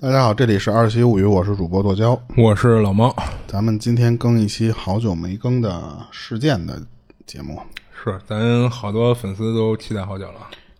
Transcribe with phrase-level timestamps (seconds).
[0.00, 3.12] 大家好，这里是二七物语，我是主播剁椒，我是老猫。
[3.48, 6.80] 咱们今天更一期好久没更的事件的
[7.26, 7.60] 节目，
[7.92, 10.34] 是咱好多粉丝都期待好久了。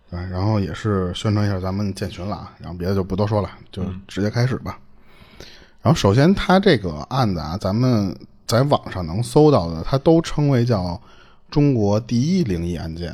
[0.09, 4.79] 对，然后也是宣传一下咱们建群了啊，然后别的就不多说了，就直接开始吧。
[5.81, 8.15] 然后首先，他这个案子啊，咱们
[8.47, 10.97] 在网上能搜到的，他都称为叫
[11.51, 13.13] 中国第一灵异案件。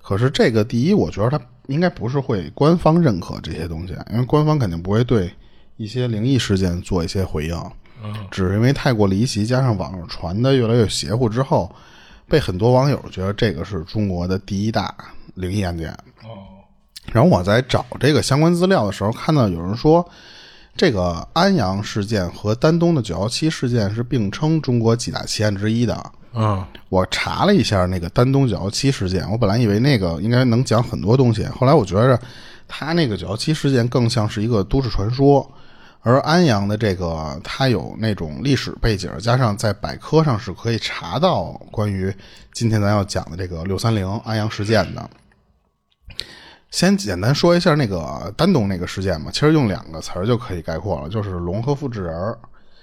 [0.00, 5.30] 可是这个第一，我觉得他应该不是会官方认可这些东西，因为官方肯定不会对
[5.76, 7.56] 一些灵异事件做一些回应。
[8.04, 11.72] 嗯，只是因为太过离奇，加上网上传的越来越邪乎之后，
[12.28, 14.92] 被很多网友觉得这个是中国的第一大
[15.34, 15.90] 灵异案件。
[16.24, 16.66] 哦，
[17.12, 20.04] 然后我在找这个相关资料的时候，看到有人说，
[20.76, 26.12] 这个安阳事件和丹东的九幺七事件是并称中国几大奇案之一的。
[26.34, 32.18] 嗯，我查了一下那个丹东九幺七事件，我本来以为那个应该能讲很多东西，后来我觉着
[32.66, 35.48] 他那个九幺七事件更像是一个都市传说，
[36.02, 42.12] 而安阳的这个它有那种历史背景，加上在百科上是可以查到关于
[42.52, 45.08] 今天咱要讲的这个六三零安阳事件的。
[46.70, 52.38] 先简单说一下那个丹东那个事件吧，其实用两个词儿就可以概括了，就是龙和复制人儿。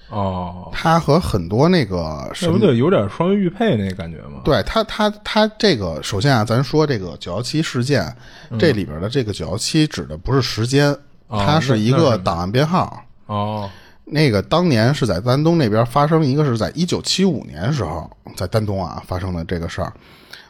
[0.10, 4.42] 哦，它和很多那个这什么不就有点双玉佩那感觉吗？
[4.46, 8.16] 对他，他他这个首先啊，咱说这个九幺七事件，
[8.58, 10.92] 这里边的这个九幺七指的不是时间，
[11.28, 13.04] 哦它是一个档案编号。
[13.30, 13.70] 哦，
[14.06, 19.94] 那个当年是在丹东那边发生，一个是在一九七五年时候，在丹东啊发生的这个事儿。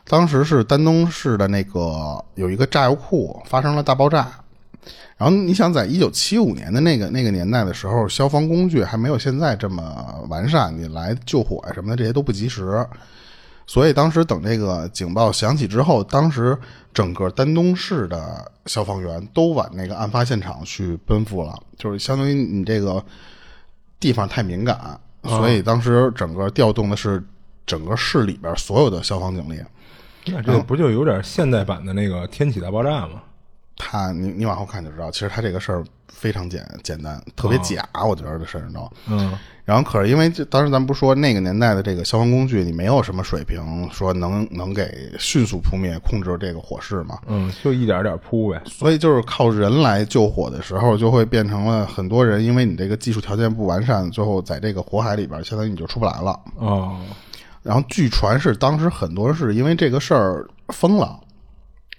[0.06, 4.32] 当时是丹东市的那个有一个炸药库发生了大爆炸，
[5.18, 12.88] 然后你想，在一九七五年的那个那个年代的时候，消防工具还没有现在这么完善，你来救火什么的这些都不及时。
[13.70, 16.58] 所以当时等这个警报响起之后，当时
[16.92, 23.06] 整个丹东市的消防员都往那个案发现场去奔赴了，就是相当于你这个
[24.00, 27.24] 地方太敏感，所以当时整个调动的是
[27.68, 29.62] 整个市里边所有的消防警力。
[30.26, 33.22] 那这不就有点现代版的那个天启大爆炸吗？
[33.80, 38.92] 他，你你往后看就知道，其实他这个事儿非常简简单，特别假，我觉得这事儿都。
[39.08, 48.62] 嗯，然后可是因为这当时咱不是说那个年代的这个消防工具，你没有什么水平说能能给迅速扑灭、控制这个火势嘛，嗯，就一点点扑呗。
[48.66, 56.38] 所以就是靠人来救火的时候，就会变成了很多人，因为你这个技术条件不完善，最后在这个火海里边，相当于你就出不来了。
[56.58, 57.00] 哦，
[57.64, 61.18] 然后据传是当时很多人是因为这个事儿疯了，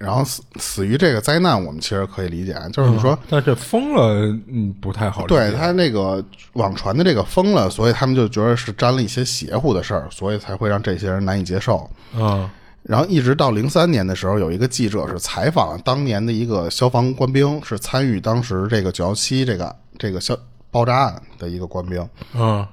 [0.00, 3.16] 然后死死于这个灾难，我们其实可以理解，就是说。
[3.28, 5.34] 但这疯了，嗯，不太好理解。
[5.37, 6.25] 对他那个
[6.55, 11.89] 网传的这个疯了，所以他们就觉得是沾了一些邪乎的事儿，所以才会让这些人难以接受。
[12.15, 12.49] 嗯，
[12.83, 20.34] 然后一直到零三年的时候，有一个记者是采访了当年的一个消防官兵，是参与当时这个九幺七这个这个消
[20.71, 22.09] 爆炸案的一个官兵。
[22.33, 22.66] 嗯，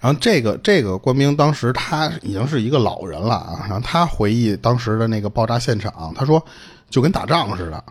[0.00, 6.40] 然后这个这个官兵当时他已经是一个老人了啊，然后他回忆当时的那个爆炸现场，他说
[6.88, 7.82] 就跟打仗似的，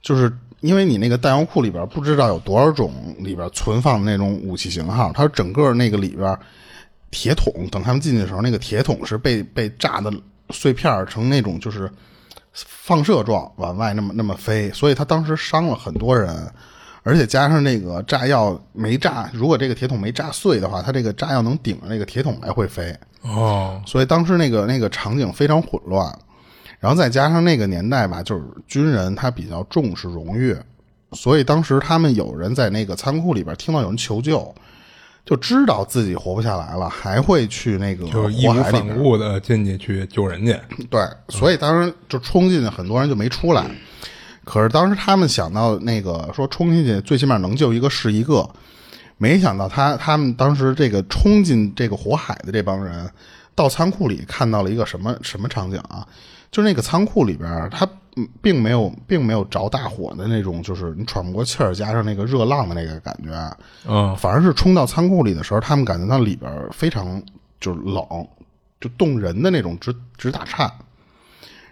[0.00, 6.38] 就是因为你那个弹药库里边不知道有多少种里边存放的那种武器型号，他说整个那个里边
[7.10, 10.10] 铁桶，等他们进去的时候，那个铁桶是被被炸的
[10.50, 11.90] 碎片成那种就是
[12.52, 16.50] 放射状往外那么那么飞，所以他当时伤了很多人。
[17.02, 26.16] 而且加上那个炸药没炸，如果这个铁桶没炸碎的话，它这个炸药能顶着那个铁桶来回飞，哦，所以当时那个那个场景非常混乱。
[26.78, 30.56] 然后再加上那个年代吧，就是军人他比较重视荣誉，
[31.12, 34.52] 所以当时他们有人在那个仓库里边听到有人求救，
[35.24, 40.60] 就知道自己活不下来了，还会去那个就是义无反顾的进去去救人家。
[40.90, 43.64] 对，所以当时就冲进去，很多人就没出来。
[44.44, 48.48] 可是当时他们想到那个说冲进去，最起码能救一个是一个，
[49.18, 53.08] 没想到他他们当时这个冲进这个火海的这帮人，
[53.54, 56.06] 到仓库里看到了一个什么什么场景啊？
[56.50, 63.56] 就是那个仓库里边，它嗯并没有并没有着大火的那种，就是你喘不过气儿，加上那个热浪的那个感觉，
[63.88, 67.22] 嗯，反而是冲到仓库里的时候，他们感觉到里边非常
[67.60, 68.04] 就是冷，
[68.80, 70.70] 就冻人的那种直直打颤。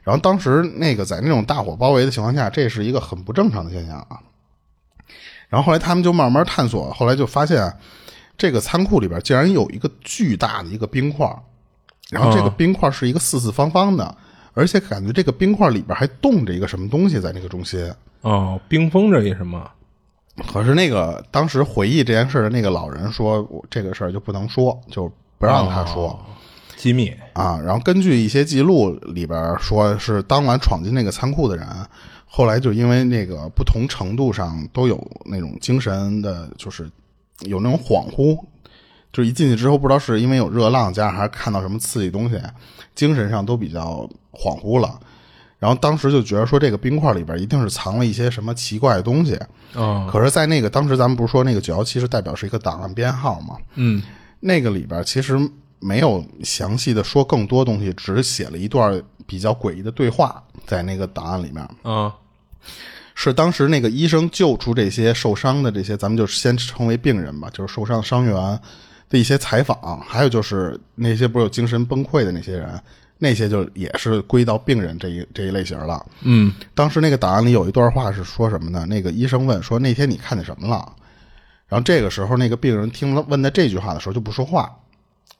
[0.02, 4.20] 然后当时那个在那种大火包围的情况下，这是一个很不正常的现象啊。
[5.48, 7.72] 然后后来他们就慢慢探索，后来就发现
[8.38, 11.26] 这个仓库里边竟然有一个巨大的一个冰块，
[12.10, 14.16] 然后这个冰块是一个四四方方的，
[14.54, 17.92] 而且感觉这个冰块里边还冻着一个什么东西在那个中心。
[18.22, 19.70] 哦，冰封着一什么？
[20.50, 26.18] 可是那个当时回忆这件事的那个老人说，我这个事儿就不能说，就不让他说。
[26.80, 27.12] 机密。
[27.34, 31.66] 啊，然后根据一些记录里边说，是当晚闯进那个仓库的人
[32.24, 36.90] 后来就因为那个不同程度上都有那种精神的，就是
[37.40, 38.34] 有那种恍惚，
[39.12, 42.40] 就是一进去之后不知道是因为有热浪加上还是看到什么刺激东西，
[42.94, 44.98] 精神上都比较恍惚了。
[45.58, 49.38] 然后当时就觉得说这个冰块里边一定是藏了一些什么奇怪的东西。
[49.74, 53.56] 嗯，可是，在那个当时咱们不是说那个九幺七是代表是一个档案编号嘛？
[53.74, 54.02] 嗯，
[54.40, 55.36] 那个里边其实
[55.80, 61.68] 没有详细的说更多东西，只是写了一段比较诡异的对话在那个档案里面。
[61.84, 62.12] 嗯，
[63.14, 68.60] 是当时那个医生救出这些受伤的这些，咱们就先称为病人吧，就是受伤的伤员
[69.08, 72.80] 的一些采访，还有就是那些不是有精神崩溃的那些人，
[73.18, 76.04] 那些就也是归到病人这一这一类型了。
[76.22, 78.86] 嗯，当时那个档案里有一段话是说什么呢？
[78.86, 80.94] 那个医生问说那天你看见什么了？
[81.66, 84.70] 然后这个时候那个病人听了问的这句话的时候就不说话，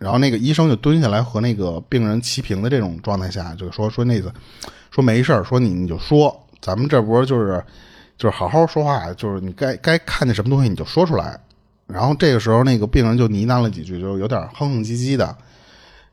[0.01, 4.33] 然后那个医生就蹲下来和那个病人齐平的这种状态下，就说说那个
[4.91, 7.63] 说没事儿，说你你就说，咱们这不是就是
[8.17, 11.39] 就是好好说话，就是你该该看见什么东西你就说出来。
[11.87, 15.37] 然后这个时候那个病人就呢喃了几句，就有点哼哼唧唧的。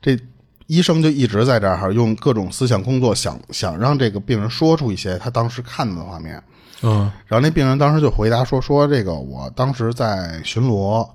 [0.02, 0.18] 这
[0.66, 6.42] 医生就一直在这儿用各种思想工作，想想让这个病人说出一些他当时看到的画面。
[6.82, 11.08] 嗯，然后那病人当时就回答说：“说这个我当时在巡逻，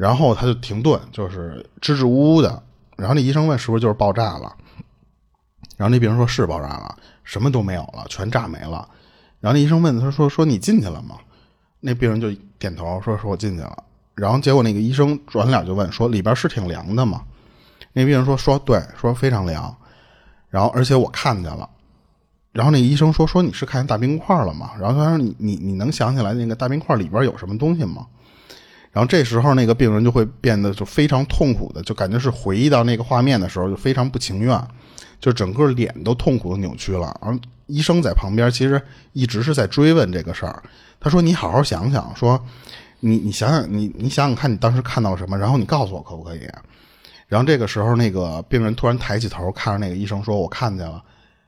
[0.00, 2.62] 然后他就停顿，就是支支吾吾的。
[2.96, 4.56] 然后那医生问是不是就是爆炸了？
[5.76, 8.88] 然后那病人说是爆炸了，什么都没有了，全炸没了。
[9.40, 11.16] 然后那医生问他说：说你进去了吗？
[11.80, 13.84] 那病人就点头说：说我进去了。
[14.14, 17.22] 然后结果那个医生转脸就问说：里边是挺凉的吗？
[17.92, 19.76] 那病人说：说对，说非常凉。
[20.48, 21.68] 然后而且我看见了。”
[22.52, 28.06] 然后那医生说：“说你是看见大冰块了吗？”然后他说：“你你你能想起来那个大冰块里边有什么东西吗？”
[28.92, 34.60] 然后这时候那个病人就会变得就非常痛苦的，就感觉是回忆到那个画面的时候就非常不情愿，
[35.20, 37.16] 就整个脸都痛苦的扭曲了。
[37.22, 38.82] 然后医生在旁边其实
[39.12, 40.62] 一直是在追问这个事儿。
[40.98, 42.38] 他说：“你好好想想，说
[42.98, 46.40] 你你想想你你想想看你当时看到什么，然后你告诉我可不可以？”
[47.28, 51.00] 然后这个时候那个病人突然抬起头看着那个医生说：“我看见了。”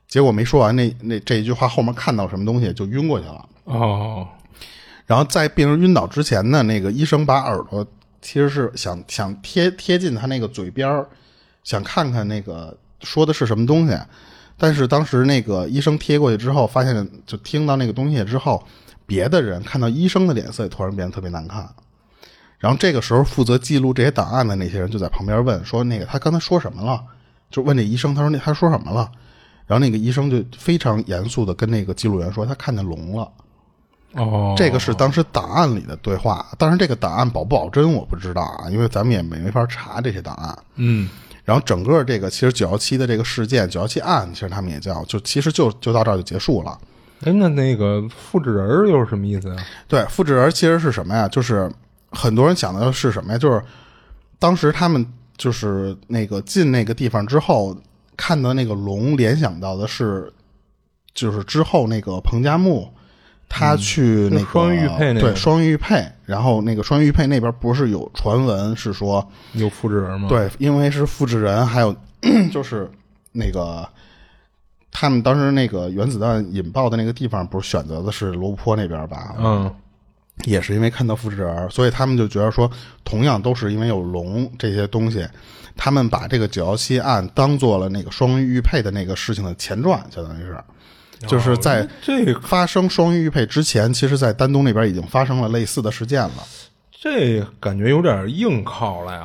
[0.07, 3.49] 结果没说完，那那这一句话后面看到什么东西就晕过去了。
[3.65, 4.27] 哦，
[5.05, 7.85] 然后在病人晕倒之前呢，那个医生把耳朵
[8.21, 11.05] 其实是想想贴贴近他那个嘴边，
[11.63, 13.97] 想看看那个说的是什么东西。
[14.57, 18.65] 但是当时那个医生贴过去之后，发现就听到那个东西之后，
[19.05, 21.69] 别的人看到医生的脸色也突然变得特别难看。
[22.59, 27.03] 然后这个时候负责记录这些档案的那些人就在旁边问说：“那个他刚才说什么了？”
[27.51, 29.11] 就问这医生，他说：“那他说什么了？”
[29.67, 33.29] 然后那个医生就非常严肃的跟那个记录员说，他看见龙了。
[34.13, 40.57] 哦，这个是当时档案里的对话，当然这个档案保不保真我不知道啊，因为咱们也没没法查这些档案。
[40.75, 41.09] 嗯，
[41.43, 46.77] 然后整个这个其实九幺七的这个事件，九幺七案，其实他们也叫，就其实就就到这儿就结束了。
[47.23, 49.63] 哎，那那个复制人儿又是什么意思呀？
[49.87, 51.27] 对，复制人其实是什么呀？
[51.27, 51.71] 就是
[52.11, 53.37] 很多人想的是什么呀？
[53.37, 53.61] 就是
[54.39, 55.05] 当时他们
[55.37, 57.77] 就是那个进那个地方之后。
[58.15, 60.31] 看到那个龙，联想到的是，
[61.15, 62.87] 就是之后那个彭加木，
[63.55, 71.95] 他去那个双玉佩那个对双玉佩，然后那个双玉佩那边不是有传闻是说有复制人吗？，对，因为是复制人，还有
[72.51, 72.89] 就是
[73.31, 73.87] 那个
[74.91, 79.35] 他们当时那个原子弹引爆的那个地方，不是选择的是罗布泊那边吧？
[79.37, 79.71] 嗯，
[80.45, 82.67] 也是因为看到复制人，所以他们就觉得说，
[83.03, 85.23] 同样都是因为有龙这些东西，
[85.77, 90.57] 他们把这个九幺七案当做了那个双玉玉佩的那个事情的前传，相当于是，
[91.27, 96.33] 就是在哦这发生双玉玉佩之前，其实，在丹东那边已经发生了类似的事件了。
[96.91, 99.23] 这感觉有点硬靠了呀。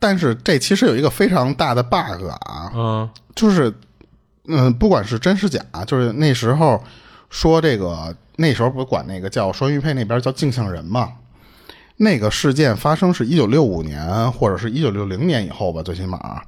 [0.00, 3.72] 但是这其实有一个非常大的 bug 啊，嗯就是，
[4.46, 6.82] 嗯，不管是真是假，就是那时候
[7.30, 11.12] 说这个，那时候不管那个叫双玉佩那边叫镜像人嘛，
[11.96, 16.42] 那个事件发生是一九六五年或者是一九六零年以后吧，最起码。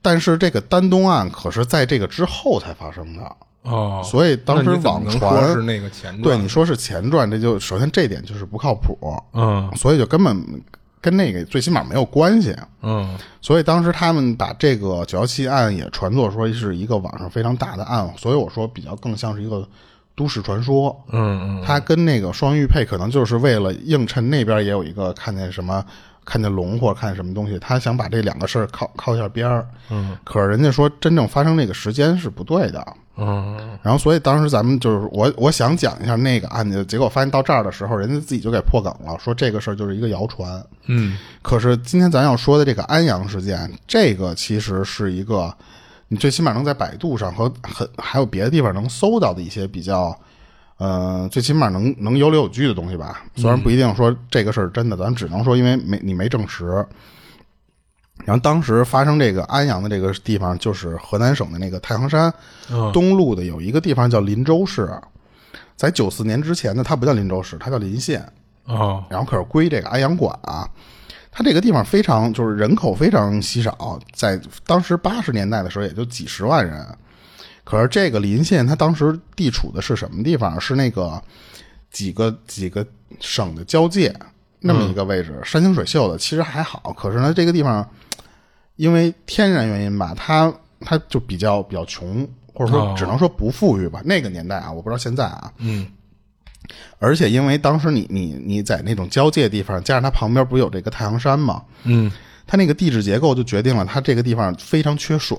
[0.00, 8.98] 但是这个丹东案可是在这个之后才发生的，哦，所以当时网传是那个前传，对你说是前传，这就首先这点就是不靠谱，
[9.34, 9.70] 嗯。
[9.76, 10.62] 所以就根本
[11.00, 12.56] 跟那个最起码没有关系。
[12.82, 13.16] 嗯。
[13.42, 19.66] 所以当时他们把这个九幺七案也传作说是一个网上非常大的案，所以我说比较更像是一个
[20.14, 20.98] 都市传说。
[21.12, 25.84] 嗯嗯，它跟那个双玉佩可能就是为了映衬那边也有一个看见什么
[26.24, 29.66] 看见龙或者看见什么东西，他想把这两个事儿靠靠一下边儿。
[29.90, 32.86] 嗯，可是人家说真正发生那个时间是不对的。
[33.22, 40.64] 嗯然后，所以当时咱们就是我我想讲一下那个案子，结果发现到这儿的时候，人家自己就给破梗了，说这个事儿就是一个谣传。
[40.86, 45.54] 嗯可是今天咱要说的这个安阳事件，这个其实是一个
[46.08, 50.18] 你最起码能在百度上和很还有别的地方能搜到的一些比较，
[50.80, 53.22] 呃，最起码能能有理有据的东西吧。
[53.36, 56.64] 虽然不一定说这个事儿真的，咱只能说因为没你没证实。
[58.24, 62.32] 然后当时发生这个安阳的这个地方，就是河南省的那个太行山
[62.94, 64.90] 东路的有一个地方叫林州市，
[65.76, 68.26] 在九四年之前呢，它不叫林州市，它叫林县。
[68.64, 70.66] 哦，然后可是归这个安阳管啊。
[71.30, 76.86] 它这个地方非常就是人口非常稀少，在当时八十年代的时候也就几十万人。
[77.70, 80.60] 可是这个临县它当时地处的是什么地方？
[80.60, 81.22] 是那个
[81.92, 82.84] 几个几个
[83.20, 84.12] 省的交界
[84.58, 86.92] 那么一个位置，山清水秀的，其实还好。
[86.98, 87.88] 可是呢，这个地方
[88.74, 94.02] 因为天然原因吧，它它就比较比较穷，或者说只能说不富裕吧。
[94.04, 95.52] 那个年代啊，我不知道现在啊。
[95.58, 95.86] 嗯。
[96.98, 102.10] 而且因为当时你你你在那种交界地方，加上它旁边不有这个太行山嘛，嗯，
[102.48, 105.38] 它那个地质结构就决定了它这个地方非常缺水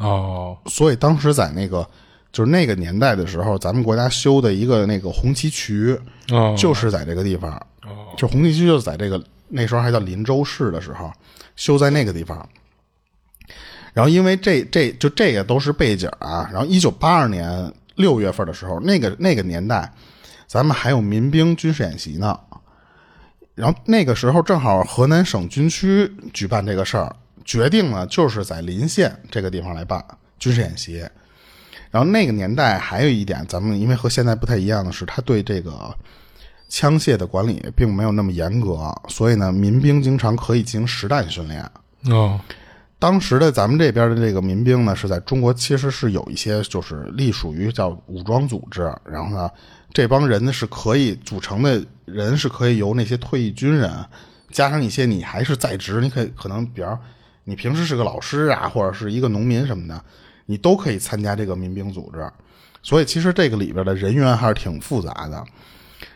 [0.00, 1.86] 哦，所以当时在那个
[2.32, 5.96] 就是那个年代的时候，咱们国家修的一个那个红旗渠，
[6.30, 7.52] 哦，就是在这个地方，
[7.82, 11.12] 哦，就红旗渠就是在这个那时候还叫林州市的时候
[11.54, 12.48] 修在那个地方。
[13.92, 19.92] 然后因为这这就这个都是背景啊，然后一九八二年六月份的时候，那个那个年代。
[20.46, 22.36] 咱们还有民兵军事演习呢，
[23.54, 30.04] 然后那个时候正好河南省军区举办这个事儿，决定呢就是在临县这个地方来办
[30.38, 31.04] 军事演习。
[31.90, 35.92] 然后那个年代还有一点，咱们因为和现在不太一样的是，他对这个
[36.68, 41.68] 枪械的管理并没有那么严格，所以呢，民兵经常可以进行实弹训练。
[42.04, 42.40] 哦。
[43.00, 49.50] 当时的咱们这边的这个民兵呢，是在中国其实是有一些就是隶属于叫武装组织，然后呢，
[49.94, 53.90] 这帮人呢是可以组成的人是可以由那些退役军人，
[54.50, 57.00] 加上一些你还是在职，你可以可能比方
[57.50, 60.00] 你平时是个老师啊，或者是一个农民什么的，
[60.46, 62.24] 你都可以参加这个民兵组织。
[62.82, 65.44] 所以其实这个里边的人员还是挺复杂的。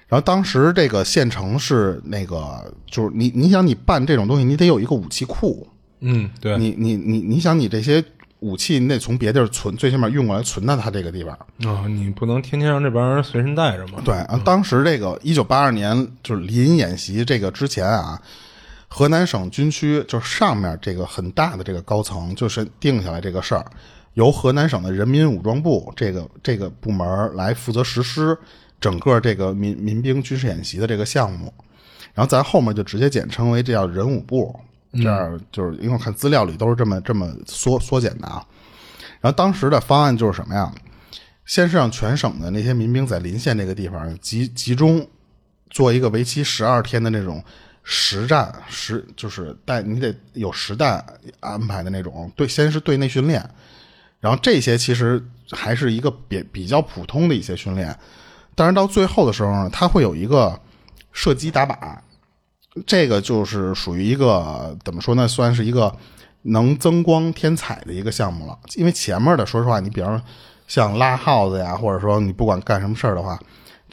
[0.06, 5.66] 然后当时这个县城是那个就是你你想你办这种东西，你得有一个武器库。
[6.00, 8.04] 嗯，对你，你，你，你想，你这些
[8.40, 11.32] 武器，你得从别地儿存，最起码运过来存到他这个地方
[11.66, 11.88] 啊。
[11.88, 14.02] 你不能天天让这帮人随身带着嘛。
[14.04, 18.20] 对啊，当时这个一九八二年就是临演习这个之前啊，
[18.96, 23.66] 河南省军区就是上面这个很大的这个高层就是定下来这个事儿，
[24.12, 28.38] 由河南省的人民武装部这个这个部门来负责实施
[28.80, 31.52] 整个这个民民兵军事演习的这个项目，
[32.14, 34.54] 然后咱后面就直接简称为这叫人武部。
[34.92, 38.46] 这样就是因为我看资料里都是这么这么缩缩减的啊。
[39.20, 40.72] 然后当时的方案就是什么呀？
[41.44, 45.04] 先是让全省的那些民兵在临县这个地方集集中
[45.68, 47.42] 做一个为期十二天的那种
[47.84, 51.04] 实战实，就是带你得有实弹
[51.40, 52.32] 安排的那种。
[52.34, 53.48] 对，先是对内训练，
[54.20, 57.96] 然后这些其实还是一个比比较普通的一些训练。
[58.54, 60.58] 但是到最后的时候呢，它会有一个
[61.12, 61.76] 射击打靶。
[62.86, 65.28] 这个就是属于一个怎么说呢？
[65.28, 65.94] 算是一个
[66.42, 68.58] 能增光添彩的一个项目了。
[68.74, 70.20] 因为前面的，说实话，你比方
[70.66, 73.38] 像拉耗子呀，或者说你不管干什么事儿的话，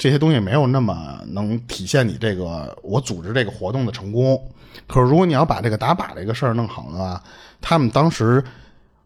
[0.02, 4.52] 这些东西没有那么能体现你这个我组织这个活动的成功。
[4.88, 7.22] 可是如果你要把这个打靶这个事儿弄好的话，
[7.62, 8.44] 他们当时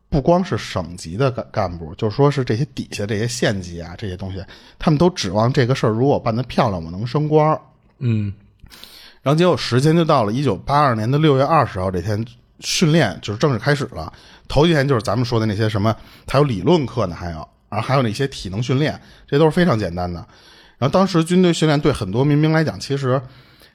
[0.08, 4.42] 不光是省级的干干部，就说是这些底下这些县级啊这些东西，
[4.80, 7.60] 他们都指望这个事儿如果办得漂亮，我能升官。
[7.98, 8.34] 嗯。
[9.22, 12.26] 然后结果时间就到了一九八二年的六月二十号这天，
[12.62, 14.14] 训练就是正式开始了。
[14.48, 15.94] 头几天就是咱们说的那些什么，
[16.26, 18.98] 还有理论课呢，还有，然后还有那些体能训练，
[19.28, 20.26] 这都是非常简单的。
[20.78, 23.22] 然后当时军队训练对很多民兵来讲，其实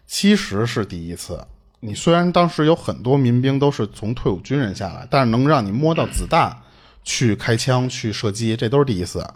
[0.06, 1.44] 其实是第一次。
[1.80, 6.56] 你虽然当时有很多民兵都是从退伍军人下来，但是能让你摸到子弹
[7.02, 9.26] 去开枪去射击，这都是第一次。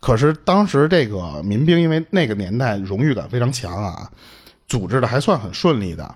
[0.00, 4.10] 可是当时这个民兵因为那个年代荣誉感非常强啊。
[4.68, 6.12] 组织的还算很顺利的，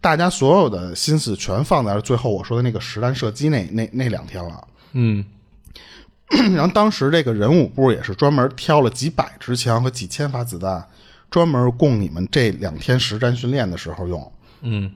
[0.00, 4.66] 大家所有的心思全放在了最后我说的那个实弹射击那那那两天了。
[4.90, 5.24] 嗯，
[6.54, 10.84] 然后当时这个人武部也是专门挑了几百支枪和几千发子弹，
[11.30, 14.32] 专门供你们这两天实战训练的时候用。
[14.62, 14.90] 嗯，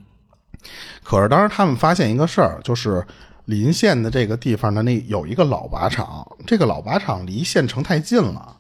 [1.04, 3.06] 可是当时他们发现一个事儿，就是
[3.44, 8.56] 临县的这个地方的那有一个老靶场，这个老靶场离县城太近了。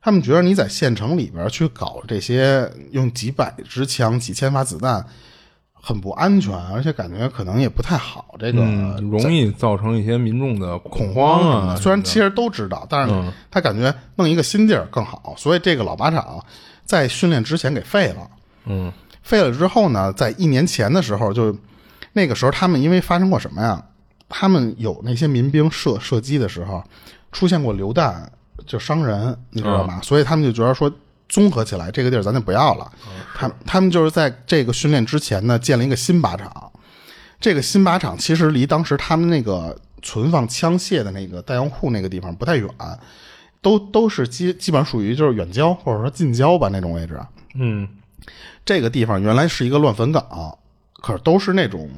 [0.00, 5.04] 他们觉得你在县城里边去搞这些，用几百支枪、几千发子弹，
[5.86, 8.34] 很不安全，而且感觉可能也不太好。
[8.40, 8.60] 这个
[9.00, 11.76] 容易造成一些民众的恐慌啊。
[11.76, 13.14] 虽然其实都知道，但是
[13.52, 16.44] 他感觉弄一个新地儿更好，所以这个老靶场
[16.84, 18.28] 在训练之前给废了。
[18.64, 21.56] 嗯，废了之后呢，在一年前的时候，就
[22.12, 23.80] 那个时候他们因为发生过什么呀？
[24.28, 26.82] 他们有那些民兵射射击的时候，
[27.30, 28.28] 出现过流弹
[28.66, 30.00] 就伤人，你知道吗？
[30.02, 30.90] 所以他们就觉得说，
[31.36, 32.90] 综合起来这个地儿咱就不要了。
[33.34, 36.72] 他他们就是在这个训练之前呢，建了一个新靶场。
[37.38, 42.66] 这个新靶场其实离当时他们那个存放枪械的那个弹药库那个地方不太远，
[43.60, 47.20] 都都是基基本上属于就是远郊或者说近郊吧那种位置。
[47.54, 47.86] 嗯，
[48.64, 50.56] 这个地方原来是一个乱坟岗，
[51.02, 51.90] 可是都是那种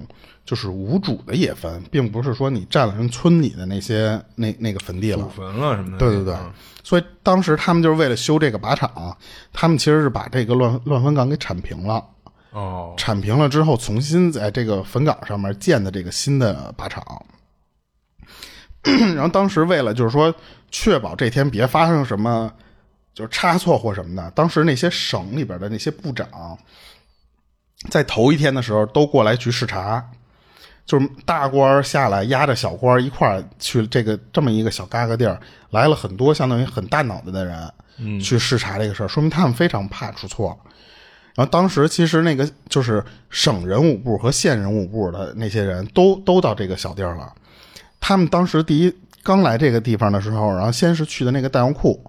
[0.45, 5.29] 就是无主的野坟，并不是说你占了人村里的那些那那个坟地了祖。
[5.29, 5.99] 坟了什么的。
[5.99, 6.37] 对对对，
[6.83, 9.17] 所以当时他们就是为了修这个靶场，
[9.53, 12.05] 他们其实是把这个乱乱坟岗给铲平了。
[12.51, 17.05] 哦，铲平了之后，重新在这个坟岗上面建的这个新的靶场。
[18.83, 20.35] 然后当时为了就是说
[20.71, 22.51] 确保这天别发生什么
[23.13, 26.27] 就是差错或什么的，当时那些省里边的那些部长，
[27.91, 30.05] 在头一天的时候都过来去视察，
[30.85, 35.39] 就是大官儿下来压着小官儿一块儿去这个这么一个小嘎嘎地儿，
[35.71, 40.59] 来了很多相当于很大脑袋的人，嗯，去视察这个事儿，说明他们非常怕出错。
[41.35, 47.33] 然后当时其实那个就是省人武部和县人武部的那些人都都到这个小地儿了。
[48.01, 48.93] 他们当时第一
[49.23, 52.03] 刚来这个地方的时候，然后先是去的那个弹药库，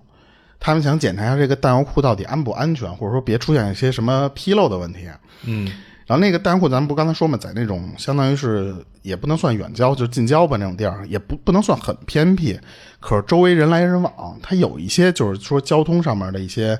[0.59, 5.07] 他们想检查一下这个弹药库到底安不安全，或者说别出现一些什么纰漏的问题。
[5.43, 5.71] 嗯，
[6.05, 12.59] 然后那个弹药库，咱们不刚才说嘛，在那种相当于是也不能算远郊，就近郊吧那种地儿，也不不能算很偏僻，
[12.99, 16.77] 可是周围人来人往，它有一些就是说交通上面的一些，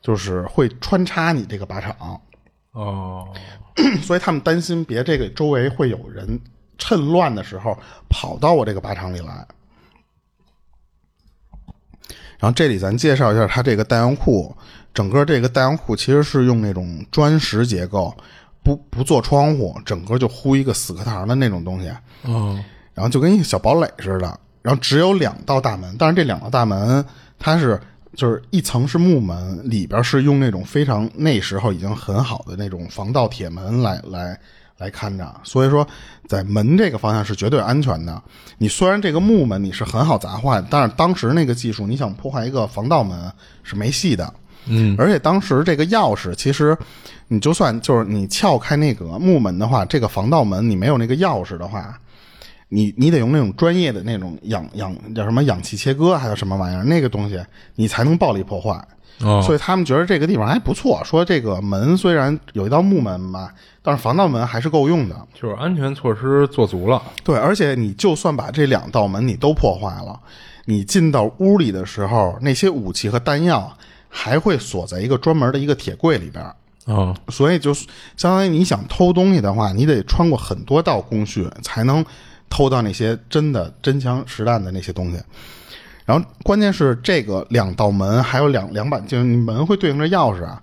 [0.00, 2.20] 就是会穿插你这个靶场，
[2.70, 3.26] 哦，
[4.00, 6.38] 所以他们担心别这个周围会有人
[6.78, 7.76] 趁乱的时候
[8.08, 9.46] 跑到我这个靶场里来。
[12.38, 14.54] 然后这里咱介绍一下它这个弹药库，
[14.94, 18.16] 整个这个弹药库其实是用那种砖石结构，
[18.62, 21.90] 不不做窗户，整个就糊一个死课堂的那种东西，
[22.22, 22.58] 哦，
[22.94, 27.04] 然后就跟一个小堡垒似的，然后只有两道大门，但是这两道大门
[27.38, 27.80] 它是
[28.14, 34.38] 就是一层是木门，里边是用那种非常那时候已经很好的那种防盗铁门来来
[34.78, 35.86] 来看着，所以说
[36.26, 38.22] 在门这个方向是绝对安全的。
[38.56, 43.30] 你虽然这个木门你是很好砸坏，但是当时那个技术，你想破坏一个防盗门
[43.62, 44.32] 是没戏的。
[44.66, 46.76] 嗯，而且当时这个钥匙，其实
[47.26, 51.98] 你就算就是你撬开那个木门的话，这个防盗门你没有那个钥匙的话，
[52.68, 57.42] 你你得用那种专业的那种氧氧叫什么氧气切割，还有什么玩意儿那个东西，
[57.74, 58.86] 你才能暴力破坏。
[59.20, 63.52] 哦，所以他们觉得这个地方还不错，说这个门虽然有一道木门吧，
[63.82, 65.16] 但是防盗门还是够用的。
[65.34, 67.02] 就是安全措施做足了。
[67.24, 70.18] 对，而且你就算把这两道门你都破坏了，
[70.66, 73.76] 你进到屋里的时候，那些武器和弹药
[74.08, 76.54] 还会锁在一个专门的一个铁柜里边儿。
[76.86, 82.04] 哦，所以就相当于你想偷东西的话，你得穿过很多道工序才能
[82.48, 85.18] 偷到那些真的真枪实弹的那些东西。
[86.08, 90.62] 然后关键是这个两道门还有两两把，就是门会对应着钥匙啊。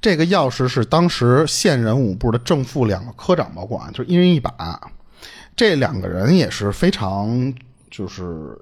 [0.00, 4.80] 这个钥匙是当时县人武部的正副两个科长保管，就是一人一把。
[5.54, 7.54] 这两个人也是非常
[7.88, 8.58] 就是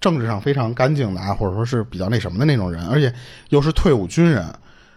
[0.00, 3.12] 政治上非常干净的啊，或者说是比较那什么的那种人，而且
[3.48, 4.46] 又是退伍军人。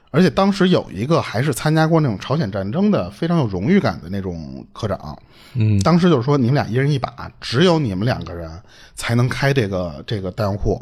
[0.10, 5.17] 而且当时有一个还是参加过那种朝鲜战争的，非常有荣誉感的那种科长。
[5.54, 8.50] 嗯，当时就是说，你们俩一人一把，只有你们两个人
[8.96, 10.80] 才能开这个这个弹药库。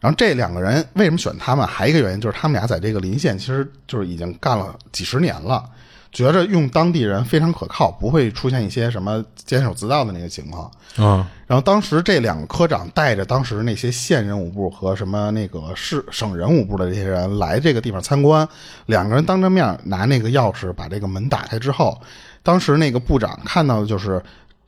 [0.00, 1.64] 然后这两个人为什么选他们？
[1.66, 5.64] 还一个原因就是他们俩在这个临县，其实就是已经干了几十年了，
[6.12, 10.70] 觉着用当地人非常可靠，不会出现一些什么监守自盗的那个情况。
[10.96, 18.46] 啊，然后当时这两个科长带着当时那些县人武部和什么那个市省人武部的这些人来这个地方参观，
[18.86, 21.98] 两个人当着面拿那个钥匙把这个门打开之后，
[22.42, 24.22] 当时那个部长看到的就是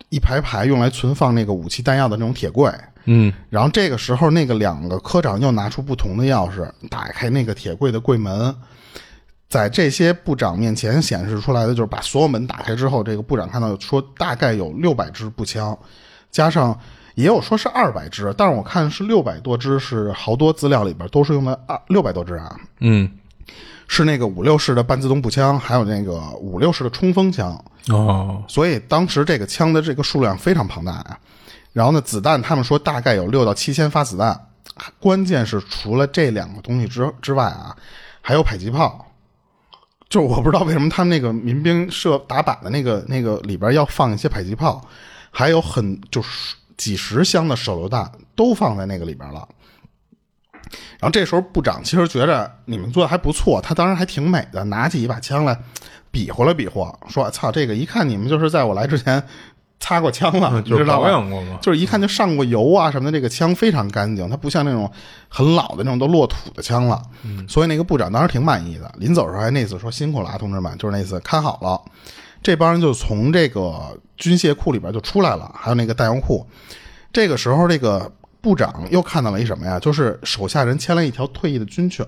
[0.08, 2.72] 一排排用来存放那个武器弹药的那种铁柜。
[3.06, 8.56] 嗯，然后这个时候，那个两个科长又拿出不同的钥匙，打开那个铁柜的柜门，
[9.54, 15.78] 在这些部长面前显示出来的就是把所有门打开之后，这个部长看到说大概有六百支步枪，
[16.32, 16.76] 加上
[17.14, 23.08] 也有说是二百支，但是我看是六百多支，是好多资料里边都是用的二六百多支啊，嗯，
[23.86, 31.16] 是那个五六式的半自动步枪，还有那个五六式的冲锋枪，哦，所以当时这个枪的这个数量非常庞大啊。
[31.72, 34.48] 然后呢，子弹他们说大概有六到七千发子弹，
[34.98, 37.76] 关键是除了这两个东西之之外啊，
[38.20, 39.06] 还有迫击炮。
[40.08, 44.86] 就是我不知道为什么他们那个民兵射打靶的那个那个里边要放一些迫击炮，
[45.30, 49.48] 还有很就是几十箱的手榴弹都放在那个里边了。
[50.98, 55.58] 然后这时候部长其实觉着你们做的还不错，他当时还挺美的，拿起一把枪来
[56.10, 59.22] 比划了比划，说：“操，这个一看你们就是在我来之前
[59.84, 61.02] 擦过枪了，就是知道吧？
[61.02, 61.58] 保养过嘛。
[61.60, 64.90] 就是一看就上过油啊什么的，这个枪非常干净，它不像那种
[65.28, 67.02] 很老的那种都落土的枪了。
[67.22, 68.90] 嗯，所以那个部长当时挺满意的。
[68.96, 71.78] 临走的时候还那次说辛苦了啊，同志们，就是那次看好了。
[72.42, 76.46] 这帮人就从这个军械库里边就出来了，还有那个弹药库。
[77.12, 79.78] 这个时候，这个部长又看到了一什么呀？
[79.78, 82.06] 就是手下人牵了一条退役的军犬。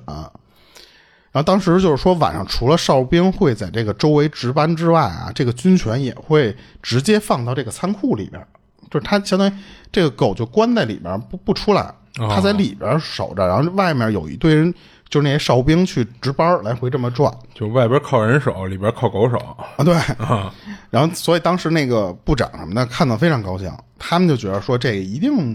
[1.37, 8.43] 然后当时就是说，晚上除了哨兵会在这个周围值班之外啊，这个军犬也会直接放到这个仓库里边，
[8.91, 9.53] 就是它相当于
[9.93, 14.73] 这个狗就关在里边不不出来，它在里边守着，然后外面有一堆人，
[15.11, 17.31] 就是那些哨兵去值班，来回这么转。
[17.53, 19.37] 就外边靠人手，里边靠狗手。
[19.77, 19.95] 啊，对。
[19.95, 20.51] 啊，
[20.89, 25.55] 然后所以当时那个部长什么的看到非常高兴，他们就觉得说这个一定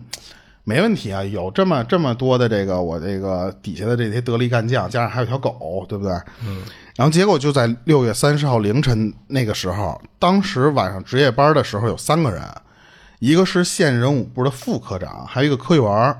[0.63, 6.13] 没问题啊，有这么这么多的这个我这个底下的这些得力干将，加上还有条狗，对不对？
[6.45, 6.61] 嗯。
[6.95, 12.43] 然后结果就在六月三十号凌晨那个时候，当时晚上值夜班的时候有三个人，
[13.19, 16.15] 一个是县人武部的副科长，还有一个科员，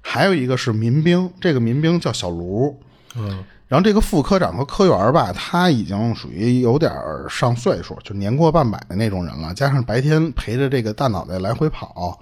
[0.00, 2.80] 还有一个是民兵，这个民兵叫小卢。
[3.14, 6.90] 嗯，然后这个副科长和科员吧，他已经属于有点
[7.28, 9.52] 上岁数，就年过半百的那种人了。
[9.52, 12.18] 加上白天陪着这个大脑袋来回跑，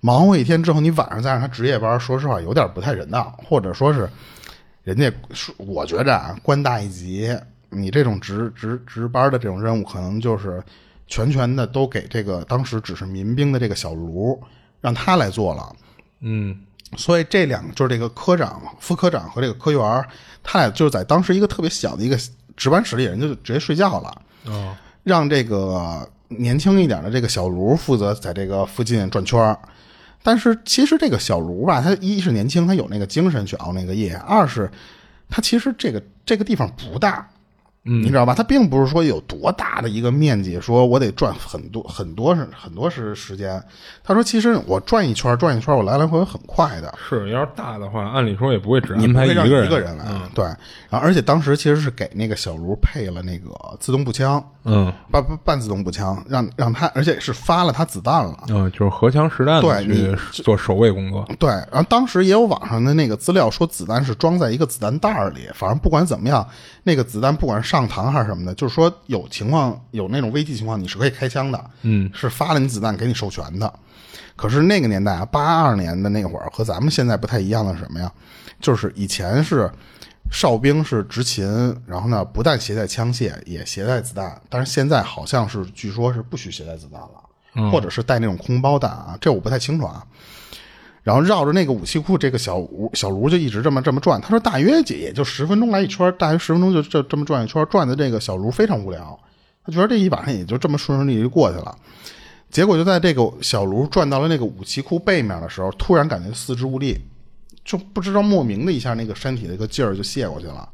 [0.00, 4.08] 忙活一天之后，你晚上再让他值夜班，说实话有点不太人道，或者说是
[4.82, 7.36] 人家是我觉着啊，官大一级，
[7.68, 10.62] 你这种值值值班的这种任务，可能就是
[11.06, 14.42] 全权的都给这个当时只是民兵的这个小卢，
[14.80, 15.76] 让他来做了。
[16.20, 16.58] 嗯，
[16.96, 20.04] 所以这两个就是这个科长、副科长和这个科员，
[20.42, 22.18] 他俩就是在当时一个特别小的一个
[22.56, 29.58] 值班室里，人就直接睡觉了，哦，让这个年轻一点的这个小卢负责在这个附近转圈儿。
[30.22, 34.70] 但是其实这个小卢吧，他一是年轻，他有那个精神去熬那个夜；二是
[35.28, 37.26] 他其实这个这个地方不大，
[37.82, 38.34] 你知道吧？
[38.34, 43.62] 它并不是说有多大的一个面积，说我得转很多很多是很多时时间。
[44.04, 46.94] 他说，其实我转一圈转一圈，我来来回回很快的。
[47.08, 49.46] 是，要是大的话，按理说也不会只安排个人。
[49.46, 50.44] 一个人来，对。
[50.90, 58.44] 然后，而且当时其实是给那个小卢配了那个自动步枪，嗯半半半自动步枪，让让他，而且是发了他子弹了。
[58.48, 61.26] 嗯，就是荷枪实弹的对去做守卫工作。
[61.38, 66.46] 对，然后当时也有网上的那个资料说，子弹是装在一个子弹袋里，反正不管怎么样，
[66.82, 73.72] 那个子弹不管是上膛还是什么的，就是说有情况有那种危机情况，你是可以开枪的，嗯，是发了你子弹给你授权的。
[74.34, 78.10] 可是那个年代啊，八二年的那会儿和咱们现在不太一样的是什么呀？
[78.58, 79.70] 就是以前是
[80.32, 81.46] 哨兵是执勤，
[81.86, 90.04] 然后呢不但携带枪械，也携带子弹，但是现在好像是据说是不许携带子弹了，或者是带那种空包弹啊，这我不太清楚啊。
[91.02, 94.20] 然后绕着那个武器库，这个小炉小炉就一直这么这么转。
[94.20, 99.18] 他说大约也就十分钟来一圈，大约十分钟就这这么转一圈，转的这个小炉非常无聊。
[99.64, 101.76] 他觉得这一晚上也就这么顺顺利利过去了。
[102.50, 106.98] 结果就在这个小炉转到了那个武器库背面的时候，突然感觉四肢无力，
[107.64, 110.68] 就不知道莫名的一下那个身体的一个劲儿就泄过去了。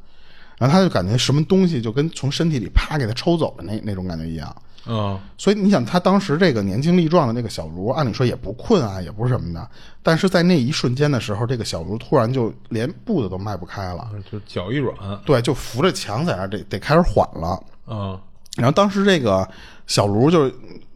[0.58, 4.56] 然后他就感觉什么东西就跟从身体里啪给他抽走了那那种感觉一样。
[4.88, 9.68] 嗯所以你想，他当时这个年轻力壮的那个小卢，按理说也不困啊，也不是什么的，
[10.02, 14.96] 但是在那一瞬间的时候，这个小卢突然就连步子都迈不开了，就脚一软。
[15.24, 17.62] 对，就扶着墙在那儿得得开始缓了。
[17.86, 18.18] 嗯
[18.56, 19.46] 然后当时这个
[19.86, 20.50] 小卢就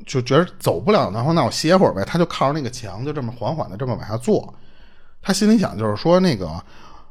[0.06, 4.54] 就觉得走不了，然后那我歇会儿呗，他就靠着那个墙，就这么缓缓的这么往下坐。
[5.20, 6.48] 他心里想就是说，那个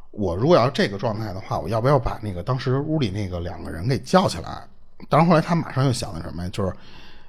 [0.10, 4.63] 我如果要是这个状态的话，我要不要把那个当时屋里那个两个人给叫起来？
[5.07, 6.49] 当然后来他马上又想的什么呀？
[6.51, 6.73] 就是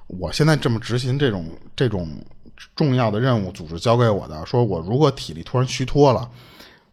[0.07, 2.09] 我现在这么执行这种这种
[2.75, 6.29] 重要的任务，组织交给我的，说我如果体力突然虚脱了。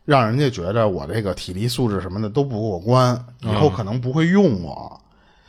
[0.04, 4.98] 让人家觉着我这个体力素质什么的都不过关，以后可能不会用我。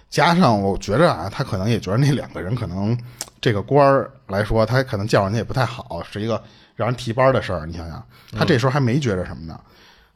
[0.09, 2.97] 加上我觉着啊，他可能也觉得那两个人可能
[3.39, 6.43] 这个官儿来说，他可能叫人家也不太好，是一个
[6.75, 7.65] 让人提班的事儿。
[7.65, 9.57] 你想想，他这时候还没觉着什么呢。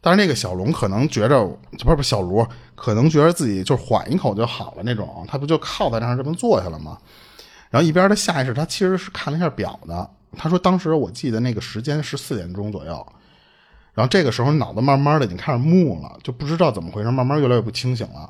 [0.05, 6.97] 但是那个小龙可能觉着，不是不是小卢，可能觉得自己就缓一口就好了那种，他不就靠在那儿这么坐下了吗？
[7.69, 10.09] 然后一边的下意识，他其实是看了一下表的。
[10.35, 13.07] 他说当时我记得那个时间是四点钟左右。
[13.93, 18.29] 然后这个时候脑子慢慢的已经开始木了，就不知道怎么回事，慢慢越来越不清醒了。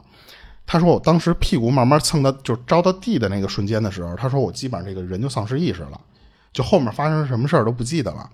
[0.67, 5.99] 他说我当时屁股慢慢蹭到就着到地的那个瞬间的时候，他说我基本上这个人就丧失意识了，
[6.53, 8.29] 就后面发生什么事儿都不记得了。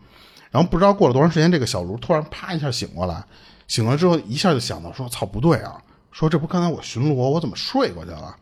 [0.51, 3.23] 然后不知道过了多长时间，这个小卢突然啪一下醒过来，
[3.67, 5.81] 醒了之后一下就想到说操不对啊，
[6.12, 8.35] 说这不刚才我巡逻我怎么睡过去了？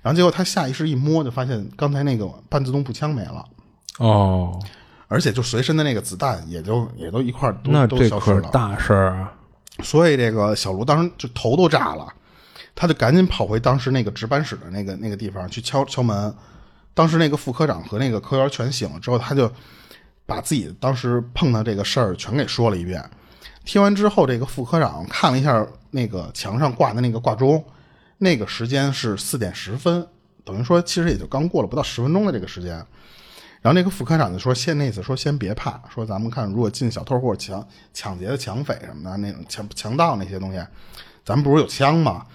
[0.00, 3.44] 然后结果他下意识一摸就发现刚才那个半自动步枪没了。
[3.98, 4.58] 哦，
[5.08, 8.48] 而且就随身的那个子弹也就也都一块儿都都那这消失了。
[8.50, 9.32] 大事儿啊！
[9.82, 12.06] 所以这个小卢当时就头都炸了，
[12.74, 16.34] 他就赶紧跑回当时那个值班室的那个那个地方去敲敲门，
[16.94, 19.50] 当时那个副科长和那个科员全醒了之后，他就
[20.26, 23.02] 把自己当时碰到这个事儿全给说了一遍。
[23.64, 27.64] 听完之后，这个副科长看了一下那个墙上挂的那个挂钟，
[28.18, 30.06] 那个时间是四点十分，
[30.44, 32.84] 等于说其实也就刚过了不到十分钟的这个时间。
[33.60, 40.58] 然后那个副科长就说：“先那次说先别怕，说咱们看如果进小偷或者抢抢劫的抢匪什么的那种强强盗那些东西，
[41.24, 42.26] 咱们不是有枪吗？